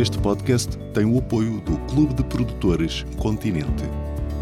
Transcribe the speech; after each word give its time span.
Este 0.00 0.16
podcast 0.16 0.78
tem 0.94 1.04
o 1.04 1.18
apoio 1.18 1.60
do 1.62 1.76
Clube 1.92 2.14
de 2.14 2.22
Produtores 2.22 3.04
Continente. 3.18 3.82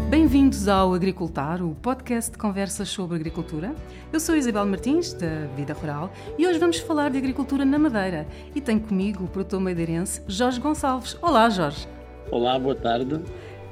Bem-vindos 0.07 0.67
ao 0.67 0.93
Agricultar, 0.93 1.63
o 1.63 1.73
podcast 1.73 2.31
de 2.31 2.37
conversas 2.37 2.87
sobre 2.89 3.15
agricultura. 3.15 3.73
Eu 4.13 4.19
sou 4.19 4.35
Isabel 4.35 4.67
Martins, 4.67 5.13
da 5.13 5.47
Vida 5.55 5.73
Rural, 5.73 6.13
e 6.37 6.45
hoje 6.45 6.59
vamos 6.59 6.77
falar 6.77 7.09
de 7.09 7.17
agricultura 7.17 7.65
na 7.65 7.79
Madeira. 7.79 8.27
E 8.53 8.61
tenho 8.61 8.79
comigo 8.79 9.23
o 9.23 9.27
produtor 9.27 9.59
madeirense 9.59 10.21
Jorge 10.27 10.59
Gonçalves. 10.59 11.17
Olá, 11.23 11.49
Jorge. 11.49 11.87
Olá, 12.29 12.59
boa 12.59 12.75
tarde. 12.75 13.19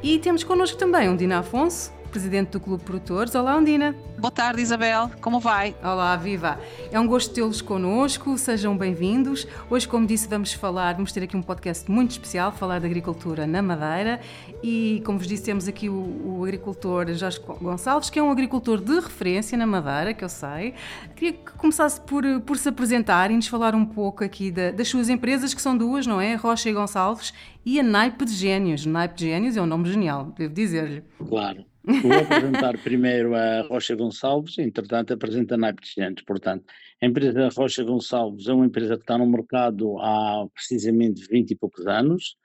E 0.01 0.17
temos 0.17 0.43
connosco 0.43 0.79
também 0.79 1.07
Undina 1.07 1.37
Afonso, 1.37 1.93
presidente 2.15 2.51
do 2.51 2.61
Clube 2.61 2.81
Produtores. 2.81 3.35
Olá, 3.35 3.57
Undina. 3.57 3.93
Boa 4.17 4.31
tarde, 4.31 4.61
Isabel. 4.61 5.11
Como 5.19 5.37
vai? 5.37 5.75
Olá, 5.83 6.15
viva. 6.15 6.57
É 6.89 6.97
um 6.97 7.05
gosto 7.05 7.33
tê-los 7.33 7.61
connosco. 7.61 8.37
Sejam 8.37 8.77
bem-vindos. 8.77 9.45
Hoje, 9.69 9.85
como 9.85 10.07
disse, 10.07 10.25
vamos 10.25 10.53
falar, 10.53 10.93
vamos 10.93 11.11
ter 11.11 11.23
aqui 11.23 11.35
um 11.35 11.41
podcast 11.41 11.91
muito 11.91 12.11
especial, 12.11 12.53
falar 12.53 12.79
de 12.79 12.85
agricultura 12.85 13.45
na 13.45 13.61
Madeira. 13.61 14.21
E, 14.63 15.03
como 15.05 15.17
vos 15.17 15.27
disse, 15.27 15.43
temos 15.43 15.67
aqui 15.67 15.89
o, 15.89 16.37
o 16.37 16.43
agricultor 16.45 17.13
Jorge 17.13 17.37
Gonçalves, 17.61 18.09
que 18.09 18.17
é 18.17 18.23
um 18.23 18.31
agricultor 18.31 18.79
de 18.79 18.97
referência 18.97 19.57
na 19.57 19.67
Madeira, 19.67 20.13
que 20.13 20.23
eu 20.23 20.29
sei. 20.29 20.73
Queria 21.17 21.33
que 21.33 21.51
começasse 21.57 21.99
por, 21.99 22.23
por 22.45 22.57
se 22.57 22.69
apresentar 22.69 23.29
e 23.29 23.35
nos 23.35 23.47
falar 23.47 23.75
um 23.75 23.85
pouco 23.85 24.23
aqui 24.23 24.51
da, 24.51 24.71
das 24.71 24.87
suas 24.87 25.09
empresas, 25.09 25.53
que 25.53 25.61
são 25.61 25.77
duas, 25.77 26.07
não 26.07 26.21
é? 26.21 26.35
Rocha 26.35 26.69
e 26.69 26.73
Gonçalves 26.73 27.33
e 27.65 27.77
a 27.77 27.83
Naipe 27.83 28.23
de 28.23 28.33
Gênios. 28.33 28.85
Naipe 28.85 29.15
de 29.15 29.25
Gênios 29.25 29.57
é 29.57 29.61
um 29.61 29.65
nome 29.65 29.91
genial, 29.91 30.33
devo 30.37 30.53
dizer-lhe. 30.53 31.03
Claro. 31.27 31.65
Vou 32.01 32.13
apresentar 32.13 32.77
primeiro 32.79 33.35
a 33.35 33.61
Rocha 33.61 33.95
Gonçalves, 33.95 34.57
entretanto 34.57 35.13
apresenta 35.13 35.53
a 35.53 35.57
Naipe 35.57 35.83
de 35.83 35.91
Gênios. 35.93 36.23
Portanto, 36.23 36.65
a 37.01 37.05
empresa 37.05 37.49
Rocha 37.49 37.83
Gonçalves 37.83 38.47
é 38.47 38.53
uma 38.53 38.65
empresa 38.65 38.95
que 38.95 39.03
está 39.03 39.17
no 39.17 39.27
mercado 39.27 39.99
há 39.99 40.47
precisamente 40.53 41.27
20 41.27 41.51
e 41.51 41.55
poucos 41.55 41.85
anos. 41.85 42.37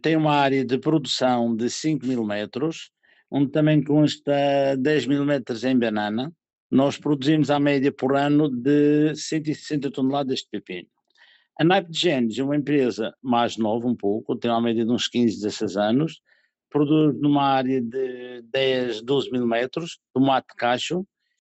Tem 0.00 0.16
uma 0.16 0.34
área 0.34 0.64
de 0.64 0.78
produção 0.78 1.56
de 1.56 1.68
5 1.68 2.06
mil 2.06 2.24
metros, 2.24 2.90
onde 3.30 3.50
também 3.50 3.82
consta 3.82 4.32
10 4.78 5.06
mil 5.06 5.24
metros 5.24 5.64
em 5.64 5.76
banana. 5.76 6.32
Nós 6.70 6.96
produzimos 6.96 7.50
à 7.50 7.58
média 7.58 7.90
por 7.90 8.16
ano 8.16 8.48
de 8.48 9.14
160 9.16 9.90
toneladas 9.90 10.40
de 10.40 10.48
pepino. 10.50 10.88
A 11.58 11.64
Naipe 11.64 11.90
de 11.90 11.98
Gênios 11.98 12.38
é 12.38 12.42
uma 12.42 12.56
empresa 12.56 13.14
mais 13.22 13.56
nova 13.56 13.86
um 13.86 13.94
pouco, 13.94 14.36
tem 14.36 14.50
uma 14.50 14.60
média 14.60 14.84
de 14.84 14.90
uns 14.90 15.08
15, 15.08 15.40
16 15.40 15.76
anos, 15.76 16.20
produz 16.74 17.16
numa 17.20 17.44
área 17.44 17.80
de 17.80 18.42
10, 18.50 19.02
12 19.02 19.30
mil 19.30 19.46
metros, 19.46 20.00
tomate 20.12 20.48
cacho, 20.56 21.06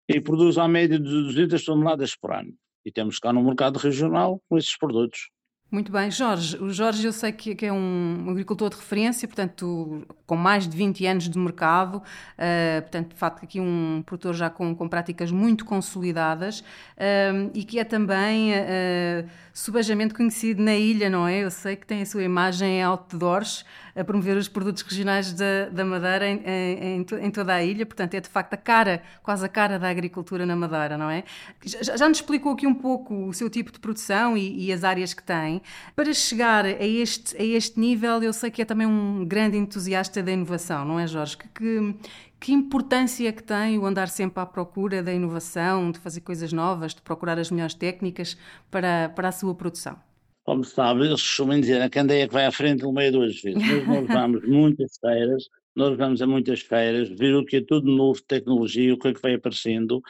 e 0.06 0.20
produz 0.20 0.58
à 0.58 0.68
média 0.68 0.98
de 0.98 1.08
200 1.08 1.64
toneladas 1.64 2.14
por 2.14 2.34
ano. 2.34 2.52
E 2.84 2.92
temos 2.92 3.18
cá 3.18 3.32
no 3.32 3.42
mercado 3.42 3.78
regional 3.78 4.38
com 4.46 4.58
esses 4.58 4.76
produtos. 4.76 5.30
Muito 5.70 5.90
bem, 5.90 6.10
Jorge. 6.10 6.56
O 6.58 6.68
Jorge 6.70 7.06
eu 7.06 7.12
sei 7.12 7.32
que 7.32 7.64
é 7.64 7.72
um 7.72 8.26
agricultor 8.28 8.68
de 8.68 8.76
referência, 8.76 9.26
portanto, 9.26 10.06
com 10.26 10.36
mais 10.36 10.68
de 10.68 10.76
20 10.76 11.06
anos 11.06 11.28
de 11.28 11.38
mercado, 11.38 11.96
uh, 11.96 12.82
portanto, 12.82 13.08
de 13.08 13.16
facto, 13.16 13.42
aqui 13.42 13.58
um 13.58 14.02
produtor 14.04 14.34
já 14.34 14.50
com, 14.50 14.74
com 14.76 14.88
práticas 14.88 15.32
muito 15.32 15.64
consolidadas 15.64 16.60
uh, 16.60 17.50
e 17.54 17.64
que 17.64 17.78
é 17.78 17.84
também 17.84 18.52
uh, 18.52 19.28
subajamente 19.54 20.12
conhecido 20.12 20.62
na 20.62 20.76
ilha, 20.76 21.08
não 21.08 21.26
é? 21.26 21.42
Eu 21.42 21.50
sei 21.50 21.74
que 21.74 21.86
tem 21.86 22.02
a 22.02 22.06
sua 22.06 22.22
imagem 22.22 22.78
em 22.78 22.82
outdoors 22.82 23.64
a 23.94 24.04
promover 24.04 24.36
os 24.36 24.48
produtos 24.48 24.82
regionais 24.82 25.32
da, 25.32 25.68
da 25.70 25.84
Madeira 25.84 26.28
em, 26.28 26.42
em, 26.44 27.06
em, 27.20 27.30
toda 27.30 27.54
a 27.54 27.62
ilha, 27.62 27.86
portanto, 27.86 28.14
é 28.14 28.20
de 28.20 28.28
facto 28.28 28.54
a 28.54 28.56
cara, 28.56 29.02
quase 29.22 29.44
a 29.44 29.48
cara 29.48 29.78
da 29.78 29.88
agricultura 29.88 30.44
na 30.44 30.56
Madeira, 30.56 30.98
não 30.98 31.08
é? 31.08 31.24
Já, 31.64 31.96
já 31.96 32.08
nos 32.08 32.18
explicou 32.18 32.52
aqui 32.52 32.66
um 32.66 32.74
pouco 32.74 33.14
o 33.28 33.32
seu 33.32 33.48
tipo 33.48 33.70
de 33.70 33.78
produção 33.78 34.36
e, 34.36 34.66
e 34.66 34.72
as 34.72 34.82
áreas 34.82 35.14
que 35.14 35.22
tem. 35.22 35.62
Para 35.94 36.12
chegar 36.12 36.64
a 36.64 36.84
este, 36.84 37.36
a 37.36 37.44
este 37.44 37.78
nível, 37.78 38.22
eu 38.22 38.32
sei 38.32 38.50
que 38.50 38.62
é 38.62 38.64
também 38.64 38.86
um 38.86 39.24
grande 39.24 39.56
entusiasta 39.56 40.22
da 40.22 40.32
inovação, 40.32 40.84
não 40.84 40.98
é, 40.98 41.06
Jorge? 41.06 41.36
Que, 41.36 41.48
que, 41.48 41.94
que 42.40 42.52
importância 42.52 43.32
que 43.32 43.42
tem 43.42 43.78
o 43.78 43.86
andar 43.86 44.08
sempre 44.08 44.40
à 44.40 44.46
procura 44.46 45.02
da 45.02 45.12
inovação, 45.12 45.90
de 45.90 45.98
fazer 45.98 46.20
coisas 46.20 46.52
novas, 46.52 46.94
de 46.94 47.02
procurar 47.02 47.38
as 47.38 47.50
melhores 47.50 47.74
técnicas 47.74 48.36
para, 48.70 49.08
para 49.10 49.28
a 49.28 49.32
sua 49.32 49.54
produção? 49.54 49.96
Como 50.44 50.62
sabe, 50.62 51.06
eles 51.06 51.22
costumam 51.22 51.58
dizer, 51.58 51.80
a 51.80 51.88
candeia 51.88 52.28
que 52.28 52.34
vai 52.34 52.44
à 52.44 52.52
frente 52.52 52.86
meio 52.86 53.12
duas 53.12 53.40
vezes. 53.40 53.62
Nós, 53.66 53.86
nós 53.86 54.06
vamos 54.08 54.46
muitas 54.46 54.98
feiras, 54.98 55.48
nós 55.74 55.96
vamos 55.96 56.20
a 56.20 56.26
muitas 56.26 56.60
feiras, 56.60 57.08
ver 57.08 57.34
o 57.34 57.44
que 57.44 57.56
é 57.56 57.64
tudo 57.64 57.90
novo, 57.90 58.20
tecnologia, 58.22 58.92
o 58.92 58.98
que 58.98 59.08
é 59.08 59.14
que 59.14 59.22
vai 59.22 59.34
aparecendo, 59.34 60.02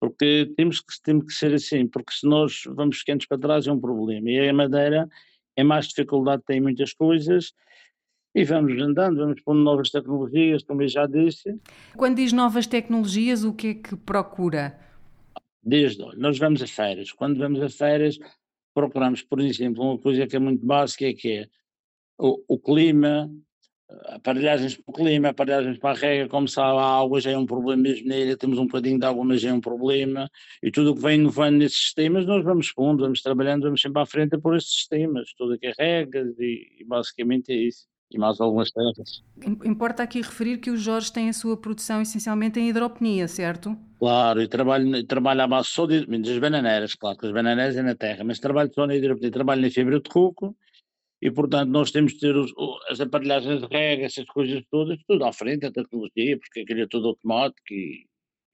porque 0.00 0.52
temos 0.56 0.80
que, 0.80 1.00
temos 1.02 1.26
que 1.26 1.32
ser 1.32 1.54
assim, 1.54 1.86
porque 1.86 2.12
se 2.12 2.26
nós 2.26 2.62
vamos 2.66 2.98
ficando 2.98 3.24
para 3.28 3.38
trás 3.38 3.66
é 3.66 3.72
um 3.72 3.80
problema. 3.80 4.28
E 4.28 4.48
a 4.48 4.52
Madeira 4.52 5.08
é 5.56 5.62
mais 5.62 5.86
dificuldade, 5.88 6.42
tem 6.44 6.60
muitas 6.60 6.92
coisas, 6.92 7.52
e 8.34 8.44
vamos 8.44 8.80
andando, 8.80 9.16
vamos 9.18 9.40
pondo 9.42 9.60
novas 9.60 9.90
tecnologias, 9.90 10.62
como 10.62 10.82
eu 10.82 10.88
já 10.88 11.06
disse. 11.06 11.56
Quando 11.96 12.16
diz 12.16 12.32
novas 12.32 12.66
tecnologias, 12.66 13.44
o 13.44 13.52
que 13.52 13.68
é 13.68 13.74
que 13.74 13.96
procura? 13.96 14.78
Desde, 15.62 16.04
nós 16.16 16.38
vamos 16.38 16.62
a 16.62 16.66
feiras. 16.66 17.10
Quando 17.10 17.38
vamos 17.38 17.60
a 17.60 17.68
feiras, 17.68 18.18
procuramos, 18.78 19.22
por 19.22 19.40
exemplo, 19.40 19.82
uma 19.82 19.98
coisa 19.98 20.24
que 20.26 20.36
é 20.36 20.38
muito 20.38 20.64
básica, 20.64 21.06
é 21.06 21.12
que 21.12 21.32
é 21.32 21.48
o, 22.16 22.40
o 22.46 22.58
clima, 22.58 23.28
aparelhagens 24.06 24.76
para 24.76 24.84
o 24.86 24.92
clima, 24.92 25.28
aparelhagens 25.30 25.78
para 25.78 25.90
a 25.90 26.00
rega, 26.00 26.28
como 26.28 26.46
sabe, 26.46 26.78
a 26.78 27.00
água 27.00 27.20
já 27.20 27.32
é 27.32 27.36
um 27.36 27.44
problema 27.44 27.82
mesmo 27.82 28.08
nele, 28.08 28.36
temos 28.36 28.56
um 28.56 28.66
bocadinho 28.66 29.00
de 29.00 29.04
água, 29.04 29.24
mas 29.24 29.40
já 29.40 29.50
é 29.50 29.52
um 29.52 29.60
problema, 29.60 30.30
e 30.62 30.70
tudo 30.70 30.92
o 30.92 30.94
que 30.94 31.02
vem 31.02 31.18
inovando 31.18 31.58
nesses 31.58 31.78
sistemas, 31.78 32.24
nós 32.24 32.44
vamos 32.44 32.70
pondo, 32.72 33.02
vamos 33.02 33.20
trabalhando, 33.20 33.62
vamos 33.64 33.80
sempre 33.80 34.00
à 34.00 34.06
frente 34.06 34.36
a 34.36 34.38
pôr 34.38 34.56
esses 34.56 34.70
sistemas, 34.70 35.32
tudo 35.36 35.54
o 35.54 35.58
que 35.58 35.66
é 35.66 35.72
regas, 35.76 36.38
e, 36.38 36.76
e 36.80 36.84
basicamente 36.84 37.50
é 37.50 37.56
isso. 37.56 37.84
E 38.10 38.18
mais 38.18 38.40
algumas 38.40 38.70
terras. 38.70 39.22
Importa 39.64 40.02
aqui 40.02 40.22
referir 40.22 40.58
que 40.58 40.70
o 40.70 40.76
Jorge 40.76 41.12
tem 41.12 41.28
a 41.28 41.32
sua 41.32 41.58
produção 41.58 42.00
essencialmente 42.00 42.58
em 42.58 42.68
hidroponia, 42.68 43.28
certo? 43.28 43.76
Claro, 43.98 44.40
e 44.40 44.48
trabalho, 44.48 45.04
trabalho 45.04 45.42
à 45.42 45.46
base 45.46 45.68
só 45.68 45.84
de, 45.84 46.06
das 46.06 46.38
bananeiras, 46.38 46.94
claro 46.94 47.18
que 47.18 47.26
as 47.26 47.32
bananeiras 47.32 47.76
é 47.76 47.82
na 47.82 47.94
terra, 47.94 48.24
mas 48.24 48.38
trabalho 48.38 48.72
só 48.72 48.86
na 48.86 48.96
hidroponia, 48.96 49.30
trabalho 49.30 49.60
na 49.60 49.70
fibra 49.70 50.00
de 50.00 50.08
coco, 50.08 50.56
e 51.20 51.30
portanto 51.30 51.68
nós 51.68 51.90
temos 51.90 52.14
de 52.14 52.20
ter 52.20 52.34
os, 52.34 52.50
as 52.88 53.00
aparelhagens 53.00 53.60
de 53.60 53.66
rega, 53.66 54.06
essas 54.06 54.24
coisas 54.26 54.62
todas, 54.70 54.98
tudo 55.06 55.24
à 55.24 55.32
frente, 55.32 55.66
a 55.66 55.72
tecnologia, 55.72 56.38
porque 56.38 56.60
aquilo 56.60 56.80
é 56.80 56.86
tudo 56.86 57.08
automático 57.08 57.60
e 57.70 58.06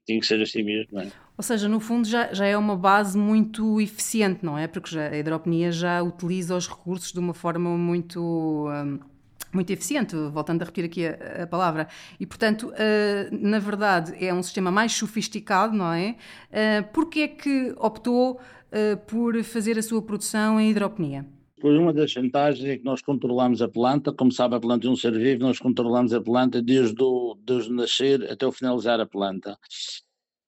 tem 0.07 0.19
que 0.19 0.27
ser 0.27 0.41
assim 0.43 0.63
mesmo, 0.63 0.95
não 0.95 1.03
é? 1.03 1.13
Ou 1.37 1.45
seja, 1.45 1.69
no 1.69 1.79
fundo 1.79 2.09
já, 2.09 2.33
já 2.33 2.47
é 2.47 2.57
uma 2.57 2.77
base 2.77 3.17
muito 3.17 3.81
eficiente, 3.81 4.45
não 4.45 4.59
é? 4.59 4.67
Porque 4.67 4.91
já, 4.91 5.09
a 5.09 5.17
hidroponia 5.17 5.71
já 5.71 6.03
utiliza 6.03 6.57
os 6.57 6.69
recursos 6.69 7.13
de 7.13 7.19
uma 7.19 7.35
forma 7.35 7.77
muito... 7.79 8.69
Hum, 8.69 9.14
muito 9.55 9.71
eficiente, 9.71 10.15
voltando 10.33 10.63
a 10.63 10.65
repetir 10.65 10.85
aqui 10.85 11.07
a, 11.07 11.45
a 11.45 11.47
palavra. 11.47 11.89
E, 12.19 12.27
portanto, 12.27 12.69
uh, 12.69 13.29
na 13.31 13.59
verdade, 13.59 14.15
é 14.25 14.33
um 14.33 14.43
sistema 14.43 14.71
mais 14.71 14.93
sofisticado, 14.93 15.77
não 15.77 15.93
é? 15.93 16.17
Uh, 16.51 16.93
Porquê 16.93 17.21
é 17.21 17.29
que 17.29 17.75
optou 17.79 18.33
uh, 18.35 18.97
por 19.07 19.43
fazer 19.45 19.79
a 19.79 19.83
sua 19.83 20.03
produção 20.03 20.61
em 20.61 20.71
hidroponia? 20.71 21.27
Pois 21.61 21.79
uma 21.79 21.95
das 21.95 22.13
vantagens 22.13 22.69
é 22.69 22.77
que 22.77 22.85
nós 22.85 23.01
controlamos 23.01 23.63
a 23.63 23.69
planta, 23.69 24.13
como 24.13 24.31
sabe 24.31 24.55
a 24.55 24.61
planta 24.61 24.87
é 24.87 24.91
um 24.91 24.97
ser 24.97 25.13
vivo, 25.13 25.45
nós 25.45 25.59
controlamos 25.59 26.13
a 26.13 26.21
planta 26.21 26.61
desde 26.61 27.03
o, 27.03 27.39
desde 27.43 27.71
o 27.71 27.75
nascer 27.75 28.31
até 28.31 28.47
o 28.47 28.53
finalizar 28.53 29.01
a 29.01 29.07
planta. 29.07 29.57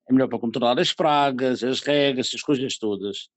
É 0.08 0.12
melhor 0.12 0.28
para 0.28 0.38
controlar 0.38 0.78
as 0.78 0.92
pragas, 0.92 1.64
as 1.64 1.80
regas, 1.80 2.30
as 2.34 2.42
coisas 2.42 2.76
todas. 2.76 3.28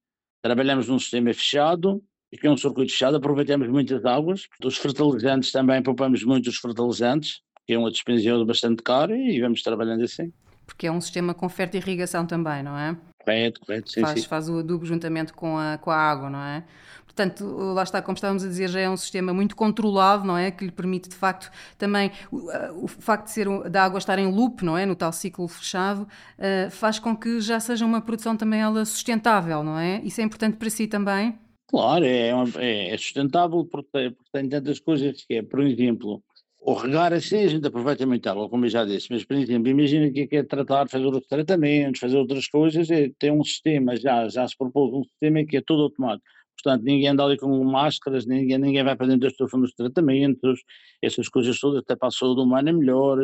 Trabalhamos 0.42 0.90
num 0.90 1.00
sistema 1.00 1.34
fechado, 1.34 2.04
e 2.32 2.38
que 2.38 2.48
é 2.48 2.52
um 2.52 2.58
circuito 2.58 2.92
fechado, 2.92 3.18
aproveitamos 3.18 3.68
muitas 3.68 4.06
águas, 4.06 4.48
dos 4.60 4.78
fertilizantes 4.78 5.52
também 5.52 5.82
poupamos 5.82 6.24
muito 6.24 6.50
os 6.50 6.58
fertilizantes, 6.58 7.42
que 7.66 7.74
é 7.74 7.78
uma 7.78 7.92
despesa 7.92 8.44
bastante 8.46 8.84
cara 8.84 9.16
e 9.16 9.40
vamos 9.42 9.62
trabalhando 9.62 10.04
assim. 10.04 10.32
Porque 10.66 10.88
é 10.88 10.92
um 10.92 11.02
sistema 11.02 11.34
com 11.34 11.48
irrigação 11.74 12.26
também, 12.26 12.62
não 12.62 12.78
é? 12.78 12.96
Correto, 13.24 13.60
correto, 13.60 13.92
sim, 13.92 14.02
faz, 14.02 14.22
sim. 14.22 14.28
Faz 14.28 14.50
o 14.50 14.60
adubo 14.60 14.86
juntamente 14.86 15.34
com 15.34 15.58
a, 15.58 15.78
com 15.78 15.92
a 15.92 15.98
água, 15.98 16.30
não 16.30 16.40
é? 16.40 16.64
Portanto, 17.06 17.44
lá 17.74 17.84
está, 17.84 18.02
como 18.02 18.16
estávamos 18.16 18.46
a 18.46 18.48
dizer, 18.48 18.70
já 18.70 18.80
é 18.80 18.90
um 18.90 18.96
sistema 18.96 19.34
muito 19.34 19.56
controlado, 19.56 20.26
não 20.26 20.38
é? 20.38 20.52
Que 20.52 20.66
lhe 20.66 20.72
permite, 20.72 21.10
de 21.10 21.16
facto, 21.16 21.52
também 21.78 22.12
o, 22.32 22.86
o 22.86 22.88
facto 22.88 23.26
de 23.26 23.32
ser 23.32 23.70
da 23.70 23.84
água 23.84 23.98
estar 23.98 24.18
em 24.20 24.32
loop, 24.32 24.64
não 24.64 24.78
é? 24.78 24.86
No 24.86 24.96
tal 24.96 25.12
ciclo 25.12 25.48
fechado, 25.48 26.04
uh, 26.04 26.72
faz 26.72 26.98
com 26.98 27.18
que 27.18 27.42
já 27.42 27.60
seja 27.60 27.86
uma 27.86 28.00
produção 28.00 28.38
também 28.38 28.62
ela 28.62 28.86
sustentável, 28.86 29.64
não 29.64 29.78
é? 29.78 30.02
Isso 30.04 30.22
é 30.22 30.24
importante 30.24 30.56
para 30.56 30.70
si 30.70 30.88
também? 30.88 31.38
Claro, 31.70 32.04
é, 32.04 32.32
é, 32.58 32.90
é 32.90 32.98
sustentável 32.98 33.64
porque 33.64 34.12
tem, 34.32 34.50
tantas 34.50 34.80
coisas 34.80 35.24
que 35.24 35.36
é, 35.36 35.44
por 35.44 35.62
exemplo, 35.62 36.24
o 36.60 36.74
regar 36.74 37.14
assim 37.14 37.44
a 37.44 37.48
gente 37.48 37.68
aproveita 37.68 38.08
muito 38.08 38.28
água, 38.28 38.50
como 38.50 38.66
eu 38.66 38.70
já 38.70 38.84
disse, 38.84 39.08
mas 39.12 39.24
por 39.24 39.38
exemplo, 39.38 39.70
imagina 39.70 40.12
que 40.12 40.28
é 40.36 40.44
tratar, 40.44 40.90
fazer 40.90 41.06
outros 41.06 41.28
tratamentos, 41.28 42.00
fazer 42.00 42.18
outras 42.18 42.48
coisas, 42.48 42.90
é, 42.90 43.12
tem 43.20 43.32
um 43.32 43.44
sistema, 43.44 43.96
já, 43.96 44.28
já 44.30 44.48
se 44.48 44.58
propôs 44.58 44.92
um 44.94 45.04
sistema 45.04 45.46
que 45.46 45.58
é 45.58 45.62
todo 45.62 45.84
automático. 45.84 46.26
Portanto, 46.56 46.84
ninguém 46.84 47.08
anda 47.08 47.24
ali 47.24 47.38
com 47.38 47.64
máscaras, 47.64 48.26
ninguém, 48.26 48.58
ninguém 48.58 48.84
vai 48.84 48.96
para 48.96 49.06
dentro 49.06 49.22
das 49.22 49.34
estufa 49.34 49.58
dos 49.60 49.74
tratamentos, 49.74 50.62
essas 51.04 51.30
coisas 51.30 51.60
todas, 51.60 51.82
até 51.82 51.96
para 51.96 52.08
a 52.08 52.12
saúde 52.12 52.42
humana 52.42 52.72
é 52.72 52.74
melhor. 52.74 53.20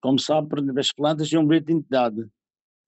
Como 0.00 0.18
sabe, 0.18 0.48
as 0.78 0.92
plantas 0.92 1.30
têm 1.30 1.38
um 1.38 1.46
bilhete 1.46 1.66
de 1.66 1.72
identidade, 1.72 2.26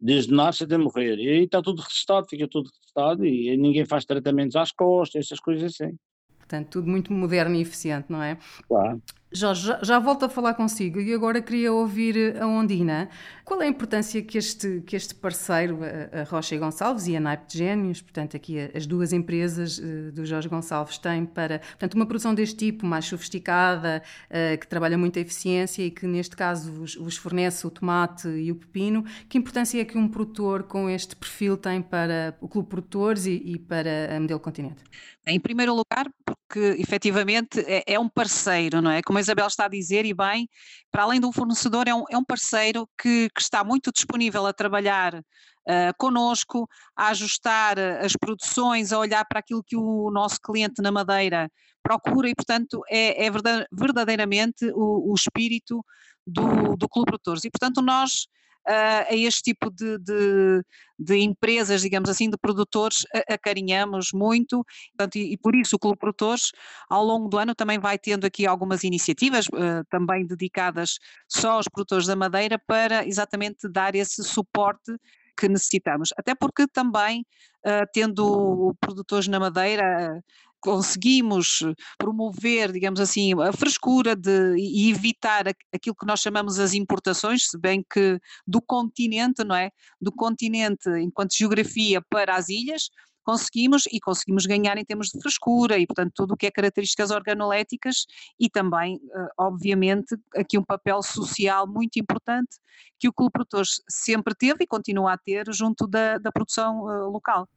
desde 0.00 0.32
nascer 0.32 0.64
até 0.64 0.76
morrer. 0.76 1.18
E 1.18 1.28
aí 1.28 1.44
está 1.44 1.62
tudo 1.62 1.82
registado, 1.82 2.26
fica 2.28 2.46
tudo 2.48 2.68
registado 2.68 3.24
e 3.24 3.56
ninguém 3.56 3.84
faz 3.84 4.04
tratamentos 4.04 4.56
às 4.56 4.72
costas, 4.72 5.26
essas 5.26 5.40
coisas 5.40 5.72
assim. 5.72 5.96
Portanto, 6.38 6.68
tudo 6.70 6.88
muito 6.88 7.12
moderno 7.12 7.56
e 7.56 7.60
eficiente, 7.60 8.06
não 8.10 8.22
é? 8.22 8.38
Claro. 8.68 9.02
Jorge, 9.32 9.66
já, 9.66 9.80
já, 9.82 9.98
volto 9.98 10.24
a 10.24 10.28
falar 10.28 10.54
consigo 10.54 11.00
e 11.00 11.12
agora 11.12 11.42
queria 11.42 11.72
ouvir 11.72 12.40
a 12.40 12.46
Ondina. 12.46 13.08
Qual 13.44 13.60
é 13.60 13.66
a 13.66 13.68
importância 13.68 14.22
que 14.22 14.38
este, 14.38 14.82
que 14.86 14.94
este 14.94 15.16
parceiro, 15.16 15.80
a, 15.82 16.22
Rocha 16.22 16.54
e 16.54 16.58
Gonçalves 16.58 17.08
e 17.08 17.16
a 17.16 17.20
Naipe 17.20 17.46
de 17.48 17.58
Gênios, 17.58 18.00
portanto 18.00 18.36
aqui 18.36 18.56
as 18.74 18.86
duas 18.86 19.12
empresas 19.12 19.78
uh, 19.78 20.12
do 20.12 20.24
Jorge 20.24 20.48
Gonçalves 20.48 20.98
têm 20.98 21.26
para, 21.26 21.58
portanto, 21.58 21.94
uma 21.94 22.06
produção 22.06 22.34
deste 22.34 22.56
tipo, 22.56 22.86
mais 22.86 23.04
sofisticada, 23.04 24.00
uh, 24.30 24.58
que 24.58 24.66
trabalha 24.66 24.96
muita 24.96 25.18
eficiência 25.18 25.82
e 25.82 25.90
que 25.90 26.06
neste 26.06 26.36
caso 26.36 26.72
vos, 26.72 26.94
vos, 26.94 27.16
fornece 27.16 27.66
o 27.66 27.70
tomate 27.70 28.28
e 28.28 28.52
o 28.52 28.54
pepino, 28.54 29.04
que 29.28 29.38
importância 29.38 29.80
é 29.80 29.84
que 29.84 29.98
um 29.98 30.06
produtor 30.06 30.62
com 30.62 30.88
este 30.88 31.16
perfil 31.16 31.56
tem 31.56 31.82
para 31.82 32.36
o 32.40 32.46
Clube 32.46 32.68
Produtores 32.68 33.26
e, 33.26 33.42
e 33.44 33.58
para 33.58 34.16
a 34.16 34.20
Modelo 34.20 34.38
Continente? 34.38 34.84
Em 35.28 35.40
primeiro 35.40 35.74
lugar, 35.74 36.08
porque 36.24 36.80
efetivamente 36.80 37.58
é, 37.60 37.82
é, 37.84 37.98
um 37.98 38.08
parceiro, 38.08 38.80
não 38.80 38.90
é? 38.92 39.02
Como 39.02 39.18
a 39.18 39.20
Isabel 39.20 39.48
está 39.48 39.64
a 39.64 39.68
dizer, 39.68 40.04
e 40.04 40.14
bem, 40.14 40.48
para 40.90 41.02
além 41.02 41.18
de 41.18 41.26
um 41.26 41.32
fornecedor, 41.32 41.88
é 41.88 41.94
um, 41.94 42.04
é 42.08 42.16
um 42.16 42.24
parceiro 42.24 42.88
que, 42.96 43.28
que, 43.34 43.40
está 43.40 43.64
muito 43.64 43.90
disponível 43.90 44.46
a 44.46 44.52
trabalhar 44.52 45.14
uh, 45.16 45.92
connosco, 45.98 46.68
a 46.94 47.08
ajustar 47.08 47.76
as 47.76 48.12
produções, 48.12 48.92
a 48.92 49.00
olhar 49.00 49.24
para 49.24 49.40
aquilo 49.40 49.64
que 49.64 49.76
o 49.76 50.12
nosso 50.12 50.40
cliente 50.40 50.80
na 50.80 50.92
Madeira 50.92 51.50
procura 51.82 52.28
e, 52.28 52.34
portanto, 52.34 52.80
é, 52.88 53.26
é 53.26 53.30
verdadeiramente 53.72 54.70
o, 54.74 55.10
o 55.10 55.14
espírito 55.14 55.84
do, 56.24 56.76
do 56.76 56.88
Clube 56.88 57.06
Produtores. 57.06 57.44
E, 57.44 57.50
portanto, 57.50 57.82
nós 57.82 58.28
a 58.66 59.14
este 59.14 59.42
tipo 59.42 59.70
de, 59.70 59.98
de, 59.98 60.62
de, 60.98 61.18
empresas, 61.18 61.80
digamos 61.80 62.08
assim, 62.08 62.28
de 62.28 62.36
produtores, 62.36 63.04
acarinhamos 63.28 64.08
muito, 64.12 64.64
portanto, 64.96 65.16
e, 65.16 65.32
e, 65.32 65.38
por 65.38 65.54
isso 65.54 65.76
o 65.76 65.78
Clube 65.78 65.98
Produtores, 65.98 66.50
ao 66.88 67.04
longo 67.04 67.28
do 67.28 67.38
ano, 67.38 67.54
também 67.54 67.78
vai 67.78 67.98
tendo 67.98 68.26
aqui 68.26 68.46
algumas 68.46 68.82
iniciativas, 68.84 69.46
uh, 69.48 69.84
também 69.88 70.26
dedicadas 70.26 70.98
só 71.28 71.52
aos 71.52 71.68
produtores 71.68 72.06
da 72.06 72.16
Madeira, 72.16 72.58
para 72.58 73.06
exatamente 73.06 73.68
dar 73.68 73.94
esse 73.94 74.22
suporte 74.24 74.96
que 75.36 75.48
necessitamos. 75.48 76.10
Até 76.16 76.34
porque 76.34 76.66
também, 76.66 77.26
uh, 77.64 77.86
tendo 77.92 78.74
produtores 78.80 79.28
na 79.28 79.38
Madeira, 79.38 80.22
conseguimos 80.66 81.60
promover, 81.96 82.72
digamos 82.72 82.98
assim, 82.98 83.40
a 83.40 83.52
frescura 83.52 84.16
de, 84.16 84.56
e 84.58 84.90
evitar 84.90 85.44
aquilo 85.72 85.94
que 85.94 86.04
nós 86.04 86.18
chamamos 86.18 86.58
as 86.58 86.74
importações, 86.74 87.48
se 87.48 87.56
bem 87.56 87.84
que 87.88 88.18
do 88.44 88.60
continente, 88.60 89.44
não 89.44 89.54
é? 89.54 89.70
Do 90.00 90.10
continente 90.10 90.90
enquanto 91.00 91.36
geografia 91.36 92.02
para 92.10 92.34
as 92.34 92.48
ilhas, 92.48 92.90
conseguimos 93.22 93.84
e 93.92 94.00
conseguimos 94.00 94.44
ganhar 94.44 94.76
em 94.76 94.84
termos 94.84 95.06
de 95.08 95.20
frescura 95.20 95.78
e, 95.78 95.86
portanto, 95.86 96.12
tudo 96.16 96.34
o 96.34 96.36
que 96.36 96.46
é 96.46 96.50
características 96.50 97.12
organoléticas 97.12 98.04
e 98.40 98.50
também, 98.50 99.00
eh, 99.14 99.28
obviamente, 99.38 100.16
aqui 100.34 100.58
um 100.58 100.64
papel 100.64 101.00
social 101.00 101.64
muito 101.68 101.96
importante 102.00 102.56
que 102.98 103.08
o 103.08 103.12
Clube 103.12 103.32
Produtores 103.32 103.82
sempre 103.88 104.34
teve 104.34 104.64
e 104.64 104.66
continua 104.66 105.12
a 105.12 105.18
ter 105.18 105.46
junto 105.52 105.86
da, 105.86 106.18
da 106.18 106.32
produção 106.32 106.90
eh, 106.90 107.04
local. 107.04 107.48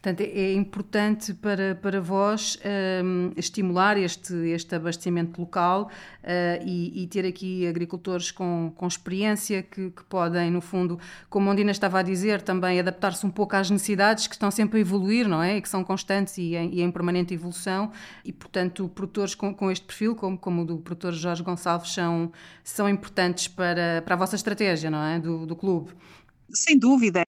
Portanto, 0.00 0.20
é 0.20 0.52
importante 0.54 1.34
para, 1.34 1.74
para 1.74 2.00
vós 2.00 2.56
um, 3.04 3.32
estimular 3.36 3.98
este, 3.98 4.32
este 4.50 4.72
abastecimento 4.76 5.40
local 5.40 5.90
uh, 6.22 6.64
e, 6.64 7.02
e, 7.02 7.06
ter 7.08 7.26
aqui 7.26 7.66
agricultores 7.66 8.30
com, 8.30 8.72
com 8.76 8.86
experiência 8.86 9.60
que, 9.60 9.90
que, 9.90 10.04
podem, 10.04 10.52
no 10.52 10.60
fundo, 10.60 11.00
como 11.28 11.48
a 11.48 11.52
Ondina 11.52 11.72
estava 11.72 11.98
a 11.98 12.02
dizer, 12.02 12.42
também 12.42 12.78
adaptar-se 12.78 13.26
um 13.26 13.30
pouco 13.30 13.56
às 13.56 13.68
necessidades 13.70 14.28
que 14.28 14.34
estão 14.34 14.52
sempre 14.52 14.78
a 14.78 14.80
evoluir, 14.80 15.26
não 15.26 15.42
é? 15.42 15.56
E 15.56 15.60
que 15.60 15.68
são 15.68 15.82
constantes 15.82 16.38
e 16.38 16.54
em, 16.54 16.74
e 16.74 16.80
em 16.80 16.90
permanente 16.92 17.34
evolução. 17.34 17.90
E, 18.24 18.32
portanto, 18.32 18.88
produtores 18.88 19.34
com, 19.34 19.52
com 19.52 19.68
este 19.68 19.84
perfil, 19.84 20.14
como, 20.14 20.38
como 20.38 20.62
o 20.62 20.64
do 20.64 20.78
produtor 20.78 21.12
Jorge 21.12 21.42
Gonçalves, 21.42 21.92
são, 21.92 22.30
são 22.62 22.88
importantes 22.88 23.48
para, 23.48 24.00
para 24.04 24.14
a 24.14 24.18
vossa 24.18 24.36
estratégia, 24.36 24.90
não 24.90 25.02
é? 25.02 25.18
Do, 25.18 25.44
do 25.44 25.56
clube. 25.56 25.90
Sem 26.50 26.78
dúvida 26.78 27.27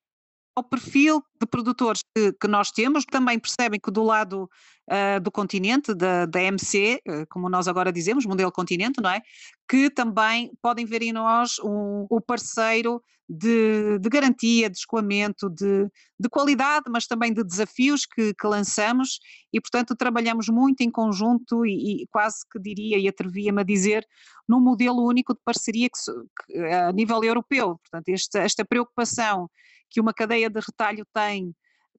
ao 0.60 0.64
perfil 0.64 1.22
de 1.40 1.46
produtores 1.46 2.02
que, 2.14 2.32
que, 2.34 2.46
nós 2.46 2.70
temos, 2.70 3.04
também 3.06 3.38
percebem 3.38 3.80
que 3.80 3.90
do 3.90 4.02
lado 4.02 4.48
uh, 4.90 5.20
do 5.20 5.30
continente, 5.30 5.94
da, 5.94 6.26
da 6.26 6.42
MC, 6.42 7.00
uh, 7.08 7.26
como 7.30 7.48
nós 7.48 7.66
agora 7.66 7.90
dizemos, 7.90 8.26
modelo 8.26 8.52
continente, 8.52 9.00
não 9.02 9.10
é? 9.10 9.22
Que 9.66 9.88
também 9.88 10.52
podem 10.60 10.84
ver 10.84 11.00
em 11.02 11.12
nós 11.12 11.58
um, 11.60 12.06
o 12.10 12.20
parceiro 12.20 13.02
de, 13.26 13.98
de, 14.00 14.08
garantia, 14.10 14.68
de 14.68 14.76
escoamento, 14.76 15.48
de, 15.48 15.88
de, 16.18 16.28
qualidade, 16.28 16.84
mas 16.90 17.06
também 17.06 17.32
de 17.32 17.42
desafios 17.42 18.04
que, 18.04 18.34
que, 18.34 18.46
lançamos 18.46 19.18
e, 19.52 19.60
portanto, 19.60 19.96
trabalhamos 19.96 20.48
muito 20.48 20.82
em 20.82 20.90
conjunto 20.90 21.64
e, 21.64 22.02
e 22.02 22.06
quase 22.10 22.38
que 22.52 22.58
diria 22.60 22.98
e 22.98 23.08
atrevia-me 23.08 23.60
a 23.60 23.64
dizer 23.64 24.04
num 24.48 24.60
modelo 24.60 25.06
único 25.06 25.32
de 25.32 25.40
parceria 25.44 25.88
que, 25.88 26.58
a 26.58 26.92
nível 26.92 27.22
europeu. 27.22 27.78
Portanto, 27.78 28.08
esta, 28.08 28.40
esta 28.40 28.64
preocupação 28.64 29.48
que 29.90 30.00
uma 30.00 30.14
cadeia 30.14 30.48
de 30.48 30.60
retalho 30.60 31.04
tem 31.12 31.54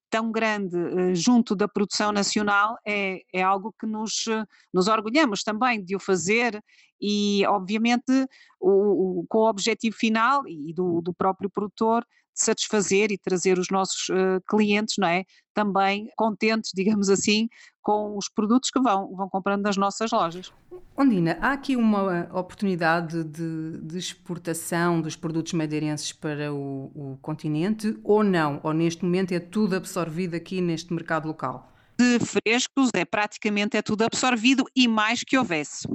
tão 0.09 0.31
grande 0.31 0.75
uh, 0.75 1.15
junto 1.15 1.55
da 1.55 1.67
produção 1.67 2.11
nacional 2.11 2.77
é, 2.85 3.21
é 3.33 3.41
algo 3.41 3.73
que 3.79 3.85
nos, 3.85 4.25
nos 4.73 4.87
orgulhamos 4.87 5.43
também 5.43 5.83
de 5.83 5.95
o 5.95 5.99
fazer 5.99 6.61
e, 7.01 7.43
obviamente, 7.47 8.27
o, 8.59 9.21
o, 9.21 9.25
com 9.27 9.39
o 9.39 9.49
objetivo 9.49 9.95
final 9.95 10.47
e 10.47 10.73
do, 10.73 11.01
do 11.01 11.13
próprio 11.13 11.49
produtor 11.49 12.05
satisfazer 12.33 13.11
e 13.11 13.17
trazer 13.17 13.59
os 13.59 13.67
nossos 13.69 14.09
uh, 14.09 14.41
clientes, 14.49 14.95
não 14.97 15.07
é? 15.07 15.23
Também 15.53 16.07
contentes, 16.15 16.71
digamos 16.73 17.09
assim, 17.09 17.49
com 17.81 18.17
os 18.17 18.29
produtos 18.29 18.69
que 18.69 18.79
vão, 18.79 19.13
vão 19.15 19.29
comprando 19.29 19.63
nas 19.63 19.77
nossas 19.77 20.11
lojas. 20.11 20.51
Ondina, 20.97 21.37
há 21.41 21.51
aqui 21.51 21.75
uma 21.75 22.29
oportunidade 22.33 23.23
de, 23.23 23.77
de 23.81 23.97
exportação 23.97 25.01
dos 25.01 25.15
produtos 25.15 25.53
madeirenses 25.53 26.13
para 26.13 26.53
o, 26.53 26.91
o 26.93 27.17
continente 27.21 27.97
ou 28.03 28.23
não? 28.23 28.59
Ou 28.63 28.73
neste 28.73 29.03
momento 29.03 29.31
é 29.33 29.39
tudo 29.39 29.75
absorvido 29.75 30.35
aqui 30.35 30.61
neste 30.61 30.93
mercado 30.93 31.27
local? 31.27 31.71
De 32.01 32.17
frescos 32.25 32.89
é 32.95 33.05
praticamente 33.05 33.77
é 33.77 33.81
tudo 33.81 34.03
absorvido 34.03 34.65
e 34.75 34.87
mais 34.87 35.23
que 35.23 35.37
houvesse. 35.37 35.87